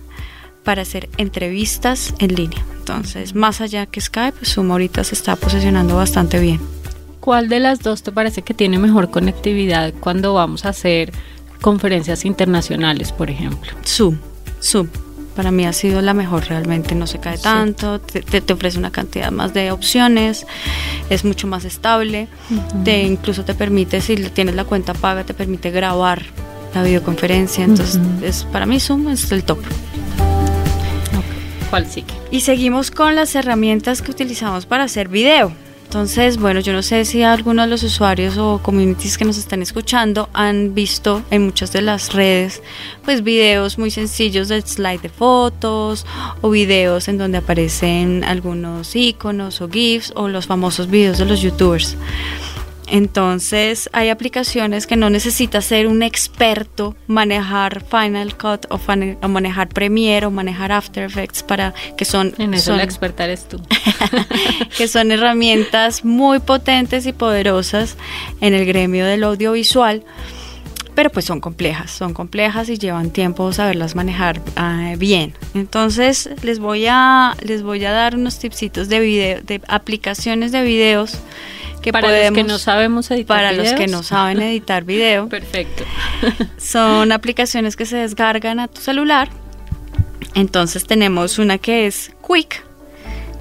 [0.65, 2.65] para hacer entrevistas en línea.
[2.79, 6.61] Entonces, más allá que Skype, Zoom ahorita se está posicionando bastante bien.
[7.21, 11.13] ¿Cuál de las dos te parece que tiene mejor conectividad cuando vamos a hacer
[11.63, 13.73] conferencias internacionales, por ejemplo?
[13.87, 14.19] Zoom,
[14.63, 14.89] Zoom.
[15.35, 19.31] Para mí ha sido la mejor, realmente no se cae tanto, te, ofrece una cantidad
[19.31, 20.47] más de opciones,
[21.09, 22.29] es mucho más estable,
[22.85, 26.21] te incluso te permite, si tienes la cuenta paga, te permite grabar
[26.75, 29.61] la videoconferencia, entonces es, para mí Zoom es el top.
[31.71, 32.13] ¿Cuál sigue?
[32.31, 35.53] Y seguimos con las herramientas que utilizamos para hacer video.
[35.93, 39.61] Entonces, bueno, yo no sé si algunos de los usuarios o communities que nos están
[39.61, 42.63] escuchando han visto en muchas de las redes,
[43.05, 46.07] pues videos muy sencillos de slide de fotos
[46.41, 51.43] o videos en donde aparecen algunos iconos o GIFs o los famosos videos de los
[51.43, 51.95] youtubers.
[52.93, 58.79] Entonces hay aplicaciones que no necesitas ser un experto manejar Final Cut o,
[59.29, 63.63] manejar Premiere o manejar After Effects para que son en eso la experta eres tú
[64.77, 67.97] que son herramientas muy potentes y poderosas
[68.43, 70.05] en el gremio del audiovisual
[70.95, 75.33] pero pues son complejas, son complejas y llevan tiempo saberlas manejar ah, bien.
[75.55, 80.61] Entonces les voy a les voy a dar unos tipsitos de video, de aplicaciones de
[80.61, 81.17] videos
[81.91, 85.29] para los que no sabemos editar para los que no saben editar video.
[85.29, 85.85] Perfecto.
[86.59, 89.31] Son aplicaciones que se descargan a tu celular.
[90.35, 92.65] Entonces tenemos una que es Quick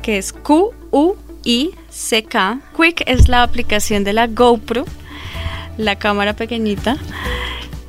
[0.01, 2.59] que es Q U I C K.
[2.75, 4.85] Quick es la aplicación de la GoPro
[5.77, 6.97] la cámara pequeñita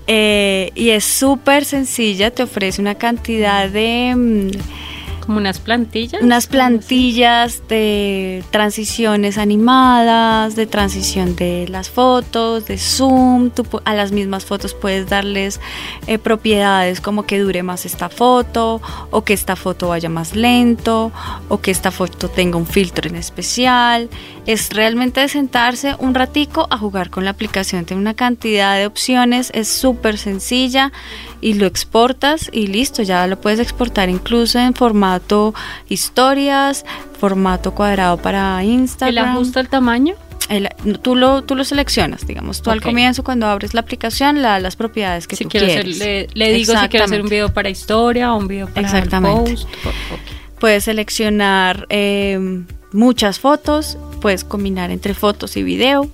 [0.06, 4.50] eh, y es súper sencilla te ofrece una cantidad de mm,
[5.24, 6.22] como unas plantillas.
[6.22, 13.50] Unas plantillas de transiciones animadas, de transición de las fotos, de zoom.
[13.50, 15.61] Tú a las mismas fotos puedes darles
[16.06, 18.80] eh, propiedades como que dure más esta foto,
[19.11, 21.12] o que esta foto vaya más lento,
[21.48, 24.11] o que esta foto tenga un filtro en especial.
[24.44, 27.85] Es realmente sentarse un ratico a jugar con la aplicación.
[27.85, 30.90] Tiene una cantidad de opciones, es súper sencilla
[31.40, 35.55] y lo exportas y listo, ya lo puedes exportar incluso en formato
[35.88, 36.85] historias,
[37.20, 39.24] formato cuadrado para Instagram.
[39.24, 40.16] ¿El ajusta el tamaño?
[41.02, 42.62] tú, lo, tú lo seleccionas, digamos.
[42.62, 45.98] Tú al comienzo, cuando abres la aplicación, las propiedades que tú quieres.
[45.98, 49.52] le, digo si quiero hacer un video para historia o un video para Exactamente.
[49.52, 49.68] post.
[50.59, 56.09] Puedes seleccionar eh, muchas fotos, puedes combinar entre fotos y video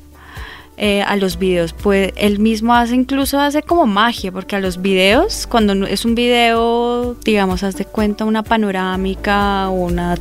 [0.77, 1.73] eh, a los videos.
[1.73, 6.15] Pues él mismo hace incluso hace como magia, porque a los videos, cuando es un
[6.15, 10.17] video, digamos, haz de cuenta una panorámica o una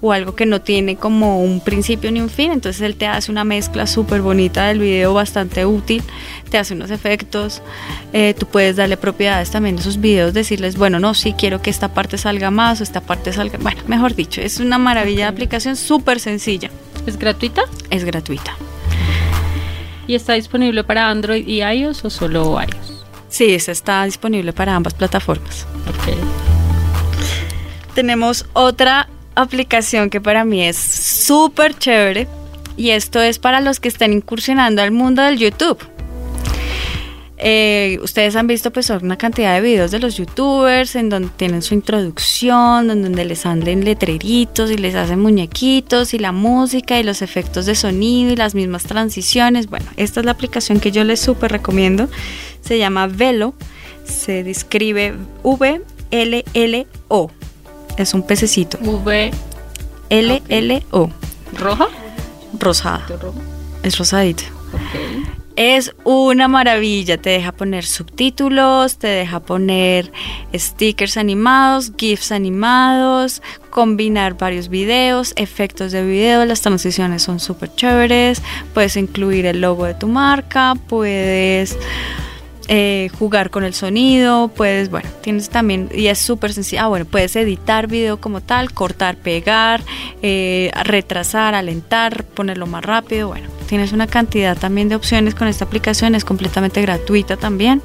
[0.00, 3.32] o algo que no tiene como un principio ni un fin, entonces él te hace
[3.32, 6.02] una mezcla súper bonita del video, bastante útil,
[6.50, 7.62] te hace unos efectos,
[8.12, 11.70] eh, tú puedes darle propiedades también a esos videos, decirles, bueno, no, sí quiero que
[11.70, 15.30] esta parte salga más o esta parte salga, bueno, mejor dicho, es una maravilla de
[15.30, 16.70] aplicación súper sencilla.
[17.06, 17.62] ¿Es gratuita?
[17.90, 18.56] Es gratuita.
[20.06, 23.04] ¿Y está disponible para Android y iOS o solo iOS?
[23.28, 25.66] Sí, está disponible para ambas plataformas.
[27.94, 32.28] Tenemos otra aplicación que para mí es súper chévere
[32.76, 35.78] y esto es para los que están incursionando al mundo del YouTube.
[37.46, 41.60] Eh, ustedes han visto pues una cantidad de videos de los youtubers en donde tienen
[41.60, 47.20] su introducción, donde les anden letreritos y les hacen muñequitos y la música y los
[47.20, 49.66] efectos de sonido y las mismas transiciones.
[49.68, 52.08] Bueno, esta es la aplicación que yo les súper recomiendo.
[52.62, 53.52] Se llama Velo.
[54.04, 57.30] Se describe V-L-L-O.
[57.98, 58.78] Es un pececito.
[58.80, 59.30] V
[60.08, 61.10] L-L-O.
[61.58, 61.88] roja.
[62.58, 63.06] Rosada.
[63.20, 63.34] rojo.
[63.82, 64.44] Es rosadito.
[64.72, 65.43] Ok.
[65.56, 70.10] Es una maravilla, te deja poner subtítulos, te deja poner
[70.52, 73.40] stickers animados, GIFs animados,
[73.70, 78.42] combinar varios videos, efectos de video, las transiciones son súper chéveres,
[78.72, 81.78] puedes incluir el logo de tu marca, puedes
[82.68, 87.04] eh, jugar con el sonido, puedes, bueno, tienes también, y es súper sencillo, ah, bueno,
[87.04, 89.82] puedes editar video como tal, cortar, pegar,
[90.22, 95.66] eh, retrasar, alentar, ponerlo más rápido, bueno, tienes una cantidad también de opciones con esta
[95.66, 97.82] aplicación, es completamente gratuita también,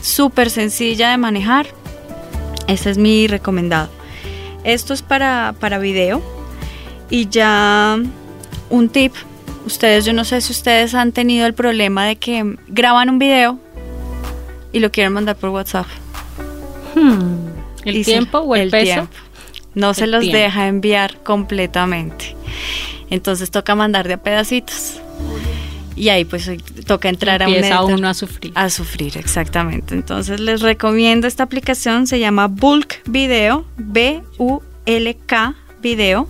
[0.00, 1.66] súper sencilla de manejar,
[2.68, 3.90] ese es mi recomendado.
[4.62, 6.22] Esto es para, para video
[7.10, 7.98] y ya
[8.70, 9.12] un tip,
[9.66, 13.58] ustedes, yo no sé si ustedes han tenido el problema de que graban un video
[14.72, 15.86] y lo quieren mandar por WhatsApp.
[16.94, 17.46] Hmm.
[17.84, 18.84] ¿El Y se- tiempo o el, peso?
[18.92, 19.12] tiempo.
[19.74, 20.38] No se los tiempo.
[20.38, 22.36] deja enviar completamente.
[23.10, 25.00] Entonces toca mandar de a pedacitos.
[25.94, 26.50] Y ahí pues
[26.86, 28.52] toca entrar a un Empieza uno a sufrir.
[28.54, 29.94] A sufrir, exactamente.
[29.94, 36.28] Entonces les recomiendo esta aplicación, se llama Bulk Video, B-U-L-K Video,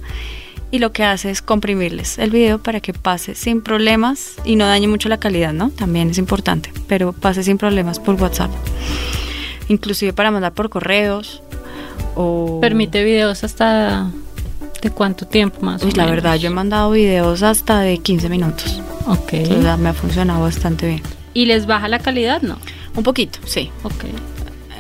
[0.73, 4.67] y lo que hace es comprimirles el video para que pase sin problemas y no
[4.67, 5.71] dañe mucho la calidad, ¿no?
[5.71, 8.51] También es importante, pero pase sin problemas por WhatsApp.
[9.69, 11.43] Inclusive para mandar por correos
[12.17, 12.59] o...
[12.61, 14.11] Permite videos hasta
[14.83, 15.83] de cuánto tiempo más.
[15.83, 16.17] o Uy, la menos?
[16.17, 18.81] verdad, yo he mandado videos hasta de 15 minutos.
[19.07, 19.33] Ok.
[19.79, 21.03] Me ha funcionado bastante bien.
[21.35, 22.43] ¿Y les baja la calidad?
[22.43, 22.59] No.
[22.97, 23.71] Un poquito, sí.
[23.85, 24.05] Ok.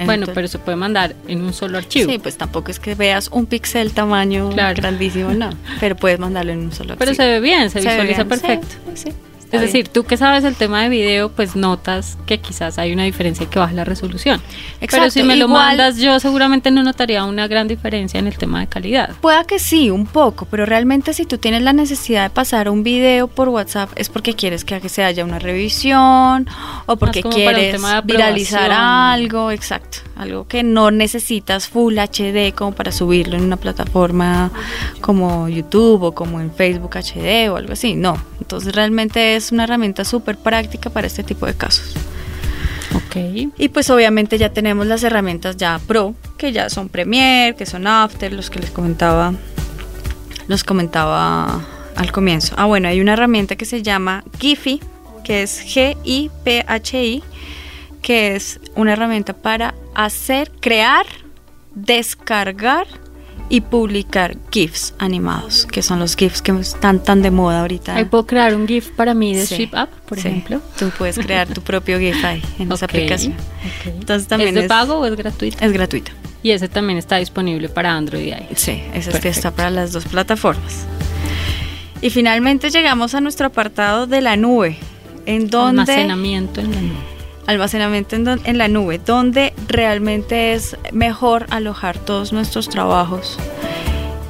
[0.06, 2.10] Bueno, Entonces- pero se puede mandar en un solo archivo.
[2.10, 4.76] Sí, pues tampoco es que veas un pixel tamaño Claro.
[4.76, 5.50] grandísimo, no.
[5.80, 7.34] Pero puedes mandarlo en un solo Pero se archivo.
[7.34, 8.66] ve bien, se, visualiza bien, perfecto.
[8.94, 9.12] sí, sí,
[9.52, 9.84] está Es bien.
[9.84, 13.48] decir, tú que sabes el tema de video, pues notas que quizás hay una diferencia
[13.48, 14.40] que baja la resolución.
[14.80, 18.26] Pero Exacto, si me lo igual- mandas yo seguramente no notaría una gran diferencia en
[18.26, 19.10] el tema de calidad.
[19.20, 22.82] Pueda que sí, un poco, pero realmente si tú tienes la necesidad de pasar un
[22.82, 26.48] video por WhatsApp es porque quieres que se haya una revisión
[26.86, 33.36] o porque quieres viralizar algo, exacto, algo que no necesitas Full HD como para subirlo
[33.36, 34.50] en una plataforma
[35.02, 38.16] como YouTube o como en Facebook HD o algo así, no.
[38.40, 41.94] Entonces realmente es una herramienta súper práctica para este tipo de casos.
[42.94, 43.16] Ok.
[43.58, 47.86] Y pues obviamente ya tenemos las herramientas ya pro, que ya son Premiere, que son
[47.86, 49.34] After, los que les comentaba,
[50.48, 51.60] los comentaba
[51.96, 52.54] al comienzo.
[52.56, 54.80] Ah, bueno, hay una herramienta que se llama Giphy,
[55.24, 57.22] que es G-I-P-H-I,
[58.00, 61.06] que es una herramienta para hacer, crear,
[61.74, 62.86] descargar
[63.52, 67.94] y publicar GIFs animados, que son los GIFs que están tan de moda ahorita.
[67.96, 70.28] Ahí puedo crear un GIF para mí de Sí, Ship Up, por sí.
[70.28, 70.62] ejemplo.
[70.78, 73.34] Tú puedes crear tu propio GIF ahí en esa aplicación.
[73.34, 73.88] ok.
[74.00, 75.58] Entonces también ¿Es de es- pago o es gratuito?
[75.60, 76.12] Es gratuita.
[76.42, 78.46] Y ese también está disponible para Android y iOS.
[78.58, 79.28] Sí, esa sí Perfecto.
[79.28, 80.86] está para las dos plataformas.
[82.00, 84.78] Y finalmente llegamos a nuestro apartado de la nube,
[85.26, 87.12] en donde Almacenamiento en la nube.
[87.46, 93.38] Almacenamiento en, en la nube, donde realmente es mejor alojar todos nuestros trabajos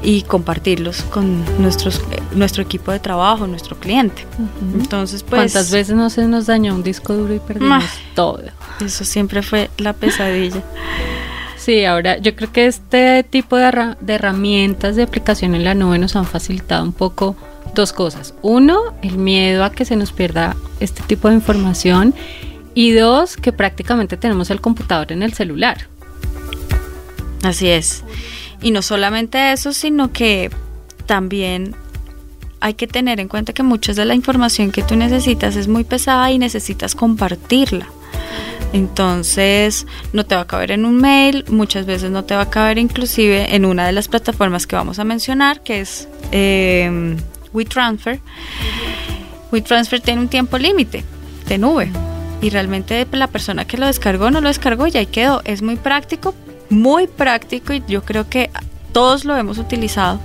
[0.04, 4.26] y compartirlos con nuestros, eh, nuestro equipo de trabajo, nuestro cliente.
[4.74, 7.88] Entonces, pues ¿Cuántas veces no se nos dañó un disco duro y perdimos Ah.
[8.14, 8.40] todo?
[8.84, 10.60] eso siempre fue la pesadilla.
[11.56, 15.98] Sí, ahora yo creo que este tipo de, de herramientas de aplicación en la nube
[15.98, 17.36] nos han facilitado un poco
[17.76, 18.34] dos cosas.
[18.42, 22.12] Uno, el miedo a que se nos pierda este tipo de información.
[22.75, 25.89] Y dos, que prácticamente tenemos el computador en el celular.
[27.43, 28.05] Así es.
[28.62, 30.51] Y no solamente eso, sino que
[31.07, 31.75] también
[32.61, 35.83] hay que tener en cuenta que mucha de la información que tú necesitas es muy
[35.85, 37.89] pesada y necesitas compartirla.
[38.73, 42.51] Entonces no te va a caber en un mail, muchas veces no te va a
[42.51, 47.16] caber inclusive en una de las plataformas que vamos a mencionar, que es eh,
[47.53, 48.20] WeTransfer.
[49.51, 51.05] WeTransfer tiene un tiempo límite
[51.49, 51.91] de nube
[52.43, 55.40] y realmente la persona que lo descargó no lo descargó y ahí quedó.
[55.45, 56.34] Es muy práctico,
[56.68, 58.51] muy práctico y yo creo que
[58.93, 60.20] todos lo hemos utilizado.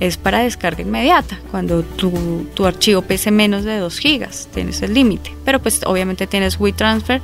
[0.00, 4.94] Es para descarga inmediata, cuando tu, tu archivo pese menos de 2 gigas, tienes el
[4.94, 5.34] límite.
[5.44, 7.20] Pero pues obviamente tienes WeTransfer,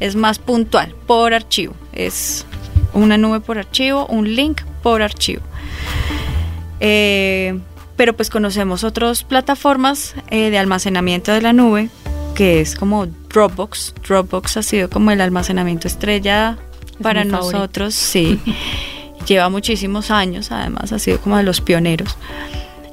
[0.00, 1.74] es más puntual, por archivo.
[1.92, 2.44] Es
[2.92, 5.42] una nube por archivo, un link por archivo.
[6.80, 7.58] Eh,
[7.96, 11.88] pero pues conocemos otras plataformas eh, de almacenamiento de la nube,
[12.36, 13.94] que es como Dropbox.
[14.06, 18.38] Dropbox ha sido como el almacenamiento estrella Es para nosotros, sí.
[19.26, 22.16] Lleva muchísimos años, además ha sido como de los pioneros.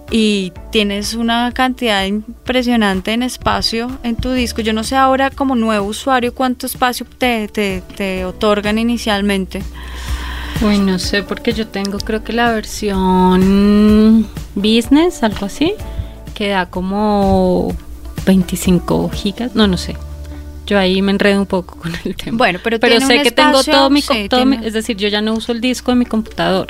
[0.09, 4.61] y tienes una cantidad impresionante en espacio en tu disco.
[4.61, 9.61] Yo no sé ahora como nuevo usuario cuánto espacio te, te, te otorgan inicialmente.
[10.61, 14.25] Uy, no sé, porque yo tengo creo que la versión
[14.55, 15.73] business, algo así,
[16.35, 17.75] que da como
[18.25, 19.95] 25 gigas, no, no sé.
[20.65, 22.37] Yo ahí me enredo un poco con el tema.
[22.37, 25.07] Bueno, pero, pero sé que tengo todo mi, sí, todo mi- tiene- es decir, yo
[25.09, 26.67] ya no uso el disco de mi computador.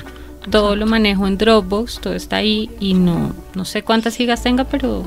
[0.50, 4.66] Todo lo manejo en Dropbox, todo está ahí y no no sé cuántas gigas tenga,
[4.66, 5.04] pero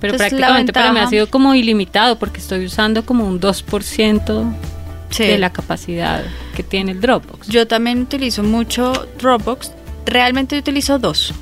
[0.00, 3.26] pero Entonces, la prácticamente para mí ha ventaja- sido como ilimitado porque estoy usando como
[3.26, 4.44] un 2%
[5.10, 5.24] Sí.
[5.24, 6.22] de la capacidad
[6.54, 7.48] que tiene el Dropbox.
[7.48, 9.72] Yo también utilizo mucho Dropbox.
[10.04, 11.32] Realmente yo utilizo dos.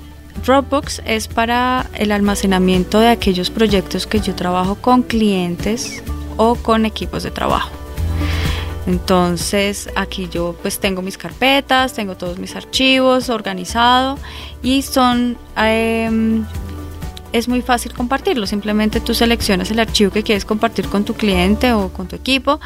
[0.45, 6.03] Dropbox es para el almacenamiento de aquellos proyectos que yo trabajo con clientes
[6.37, 7.71] o con equipos de trabajo.
[8.87, 14.19] Entonces aquí yo pues tengo mis carpetas, tengo todos mis archivos organizado
[14.63, 16.45] y son em,
[17.33, 18.47] es muy fácil compartirlo.
[18.47, 22.59] Simplemente tú seleccionas el archivo que quieres compartir con tu cliente o con tu equipo,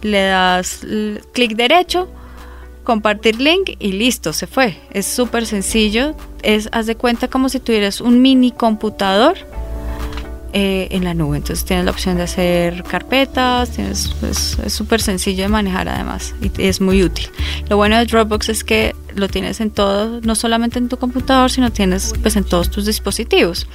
[0.00, 0.80] le das
[1.32, 2.08] clic derecho,
[2.84, 4.76] compartir link y listo, se fue.
[4.92, 6.14] Es súper sencillo.
[6.42, 9.36] Es, haz de cuenta como si tuvieras un mini computador
[10.52, 11.36] eh, en la nube.
[11.36, 16.34] Entonces tienes la opción de hacer carpetas, tienes, pues, es súper sencillo de manejar además
[16.42, 17.28] y es muy útil.
[17.68, 21.50] Lo bueno de Dropbox es que lo tienes en todo, no solamente en tu computador,
[21.50, 23.66] sino tienes pues en todos tus dispositivos.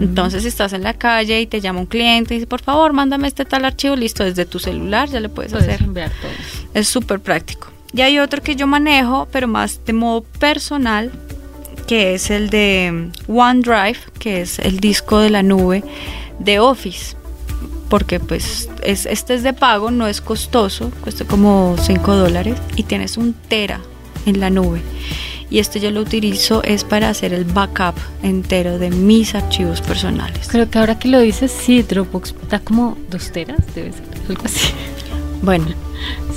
[0.00, 2.92] Entonces si estás en la calle y te llama un cliente y dice, por favor,
[2.92, 5.82] mándame este tal archivo, listo, desde tu celular ya le puedes Puedes hacer.
[5.82, 6.30] enviar todo.
[6.72, 7.71] Es súper práctico.
[7.94, 11.10] Y hay otro que yo manejo, pero más de modo personal,
[11.86, 15.84] que es el de OneDrive, que es el disco de la nube
[16.38, 17.16] de Office.
[17.88, 22.84] Porque pues es, este es de pago, no es costoso, cuesta como 5 dólares y
[22.84, 23.80] tienes un tera
[24.24, 24.80] en la nube.
[25.50, 30.48] Y este yo lo utilizo es para hacer el backup entero de mis archivos personales.
[30.48, 34.42] Creo que ahora que lo dices, sí, Dropbox da como dos teras, debe ser algo
[34.46, 34.68] así.
[35.42, 35.66] Bueno,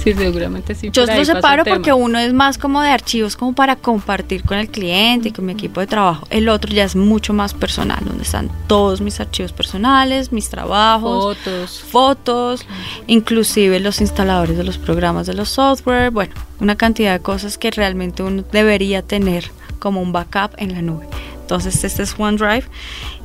[0.05, 0.91] Sí, seguramente sí.
[0.93, 4.69] Yo lo separo porque uno es más como de archivos como para compartir con el
[4.69, 6.27] cliente y con mi equipo de trabajo.
[6.29, 11.35] El otro ya es mucho más personal, donde están todos mis archivos personales, mis trabajos,
[11.37, 11.85] fotos.
[11.89, 12.65] fotos,
[13.07, 17.71] inclusive los instaladores de los programas de los software, bueno, una cantidad de cosas que
[17.71, 19.49] realmente uno debería tener
[19.79, 21.07] como un backup en la nube.
[21.41, 22.65] Entonces este es OneDrive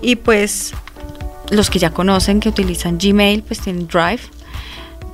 [0.01, 0.73] y pues
[1.51, 4.23] los que ya conocen que utilizan Gmail pues tienen Drive.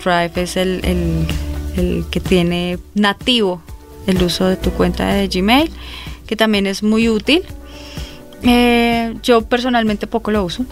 [0.03, 3.61] Drive es el, el- que tiene nativo
[4.07, 5.70] el uso de tu cuenta de Gmail,
[6.26, 7.42] que también es muy útil.
[8.42, 10.64] Eh, yo personalmente poco lo uso.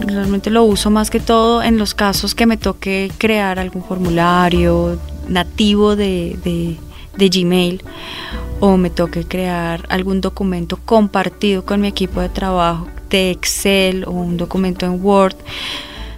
[0.00, 4.98] Realmente lo uso más que todo en los casos que me toque crear algún formulario
[5.28, 6.36] nativo de-
[7.16, 7.82] de Gmail
[8.60, 14.10] o me toque crear algún documento compartido con mi equipo de trabajo de Excel o
[14.12, 15.36] un documento en Word.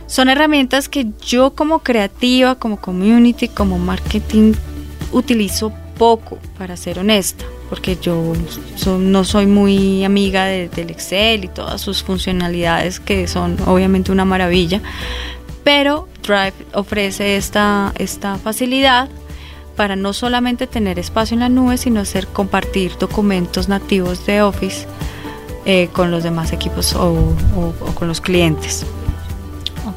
[0.06, 4.52] Son herramientas que yo como creativa, como community, como marketing
[5.12, 8.32] utilizo poco, para ser honesta, porque yo
[8.98, 14.24] no soy muy amiga de- del Excel y todas sus funcionalidades que son obviamente una
[14.24, 14.80] maravilla,
[15.62, 19.08] pero Drive ofrece esta, esta facilidad
[19.76, 24.86] para no solamente tener espacio en la nube, sino hacer compartir documentos nativos de Office
[25.64, 28.84] eh, con los demás equipos o- o con los clientes.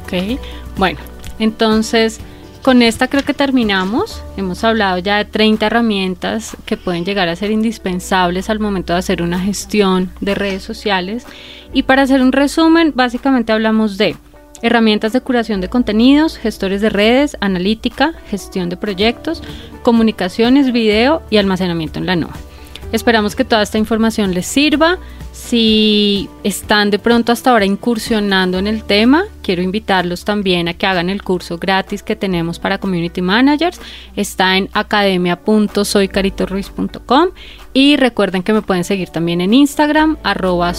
[0.08, 0.40] Ok,
[0.78, 0.98] bueno,
[1.38, 2.18] entonces
[2.62, 4.22] con esta creo que terminamos.
[4.38, 9.00] Hemos hablado ya de 30 herramientas que pueden llegar a ser indispensables al momento de
[9.00, 11.26] hacer una gestión de redes sociales.
[11.74, 14.16] Y para hacer un resumen, básicamente hablamos de
[14.62, 19.42] herramientas de curación de contenidos, gestores de redes, analítica, gestión de proyectos,
[19.82, 22.47] comunicaciones, video y almacenamiento en la nube.
[22.92, 24.98] Esperamos que toda esta información les sirva.
[25.32, 30.86] Si están de pronto hasta ahora incursionando en el tema, quiero invitarlos también a que
[30.86, 33.80] hagan el curso gratis que tenemos para Community Managers.
[34.16, 37.28] Está en academia.soycaritorruiz.com
[37.72, 40.72] y recuerden que me pueden seguir también en Instagram, arroba.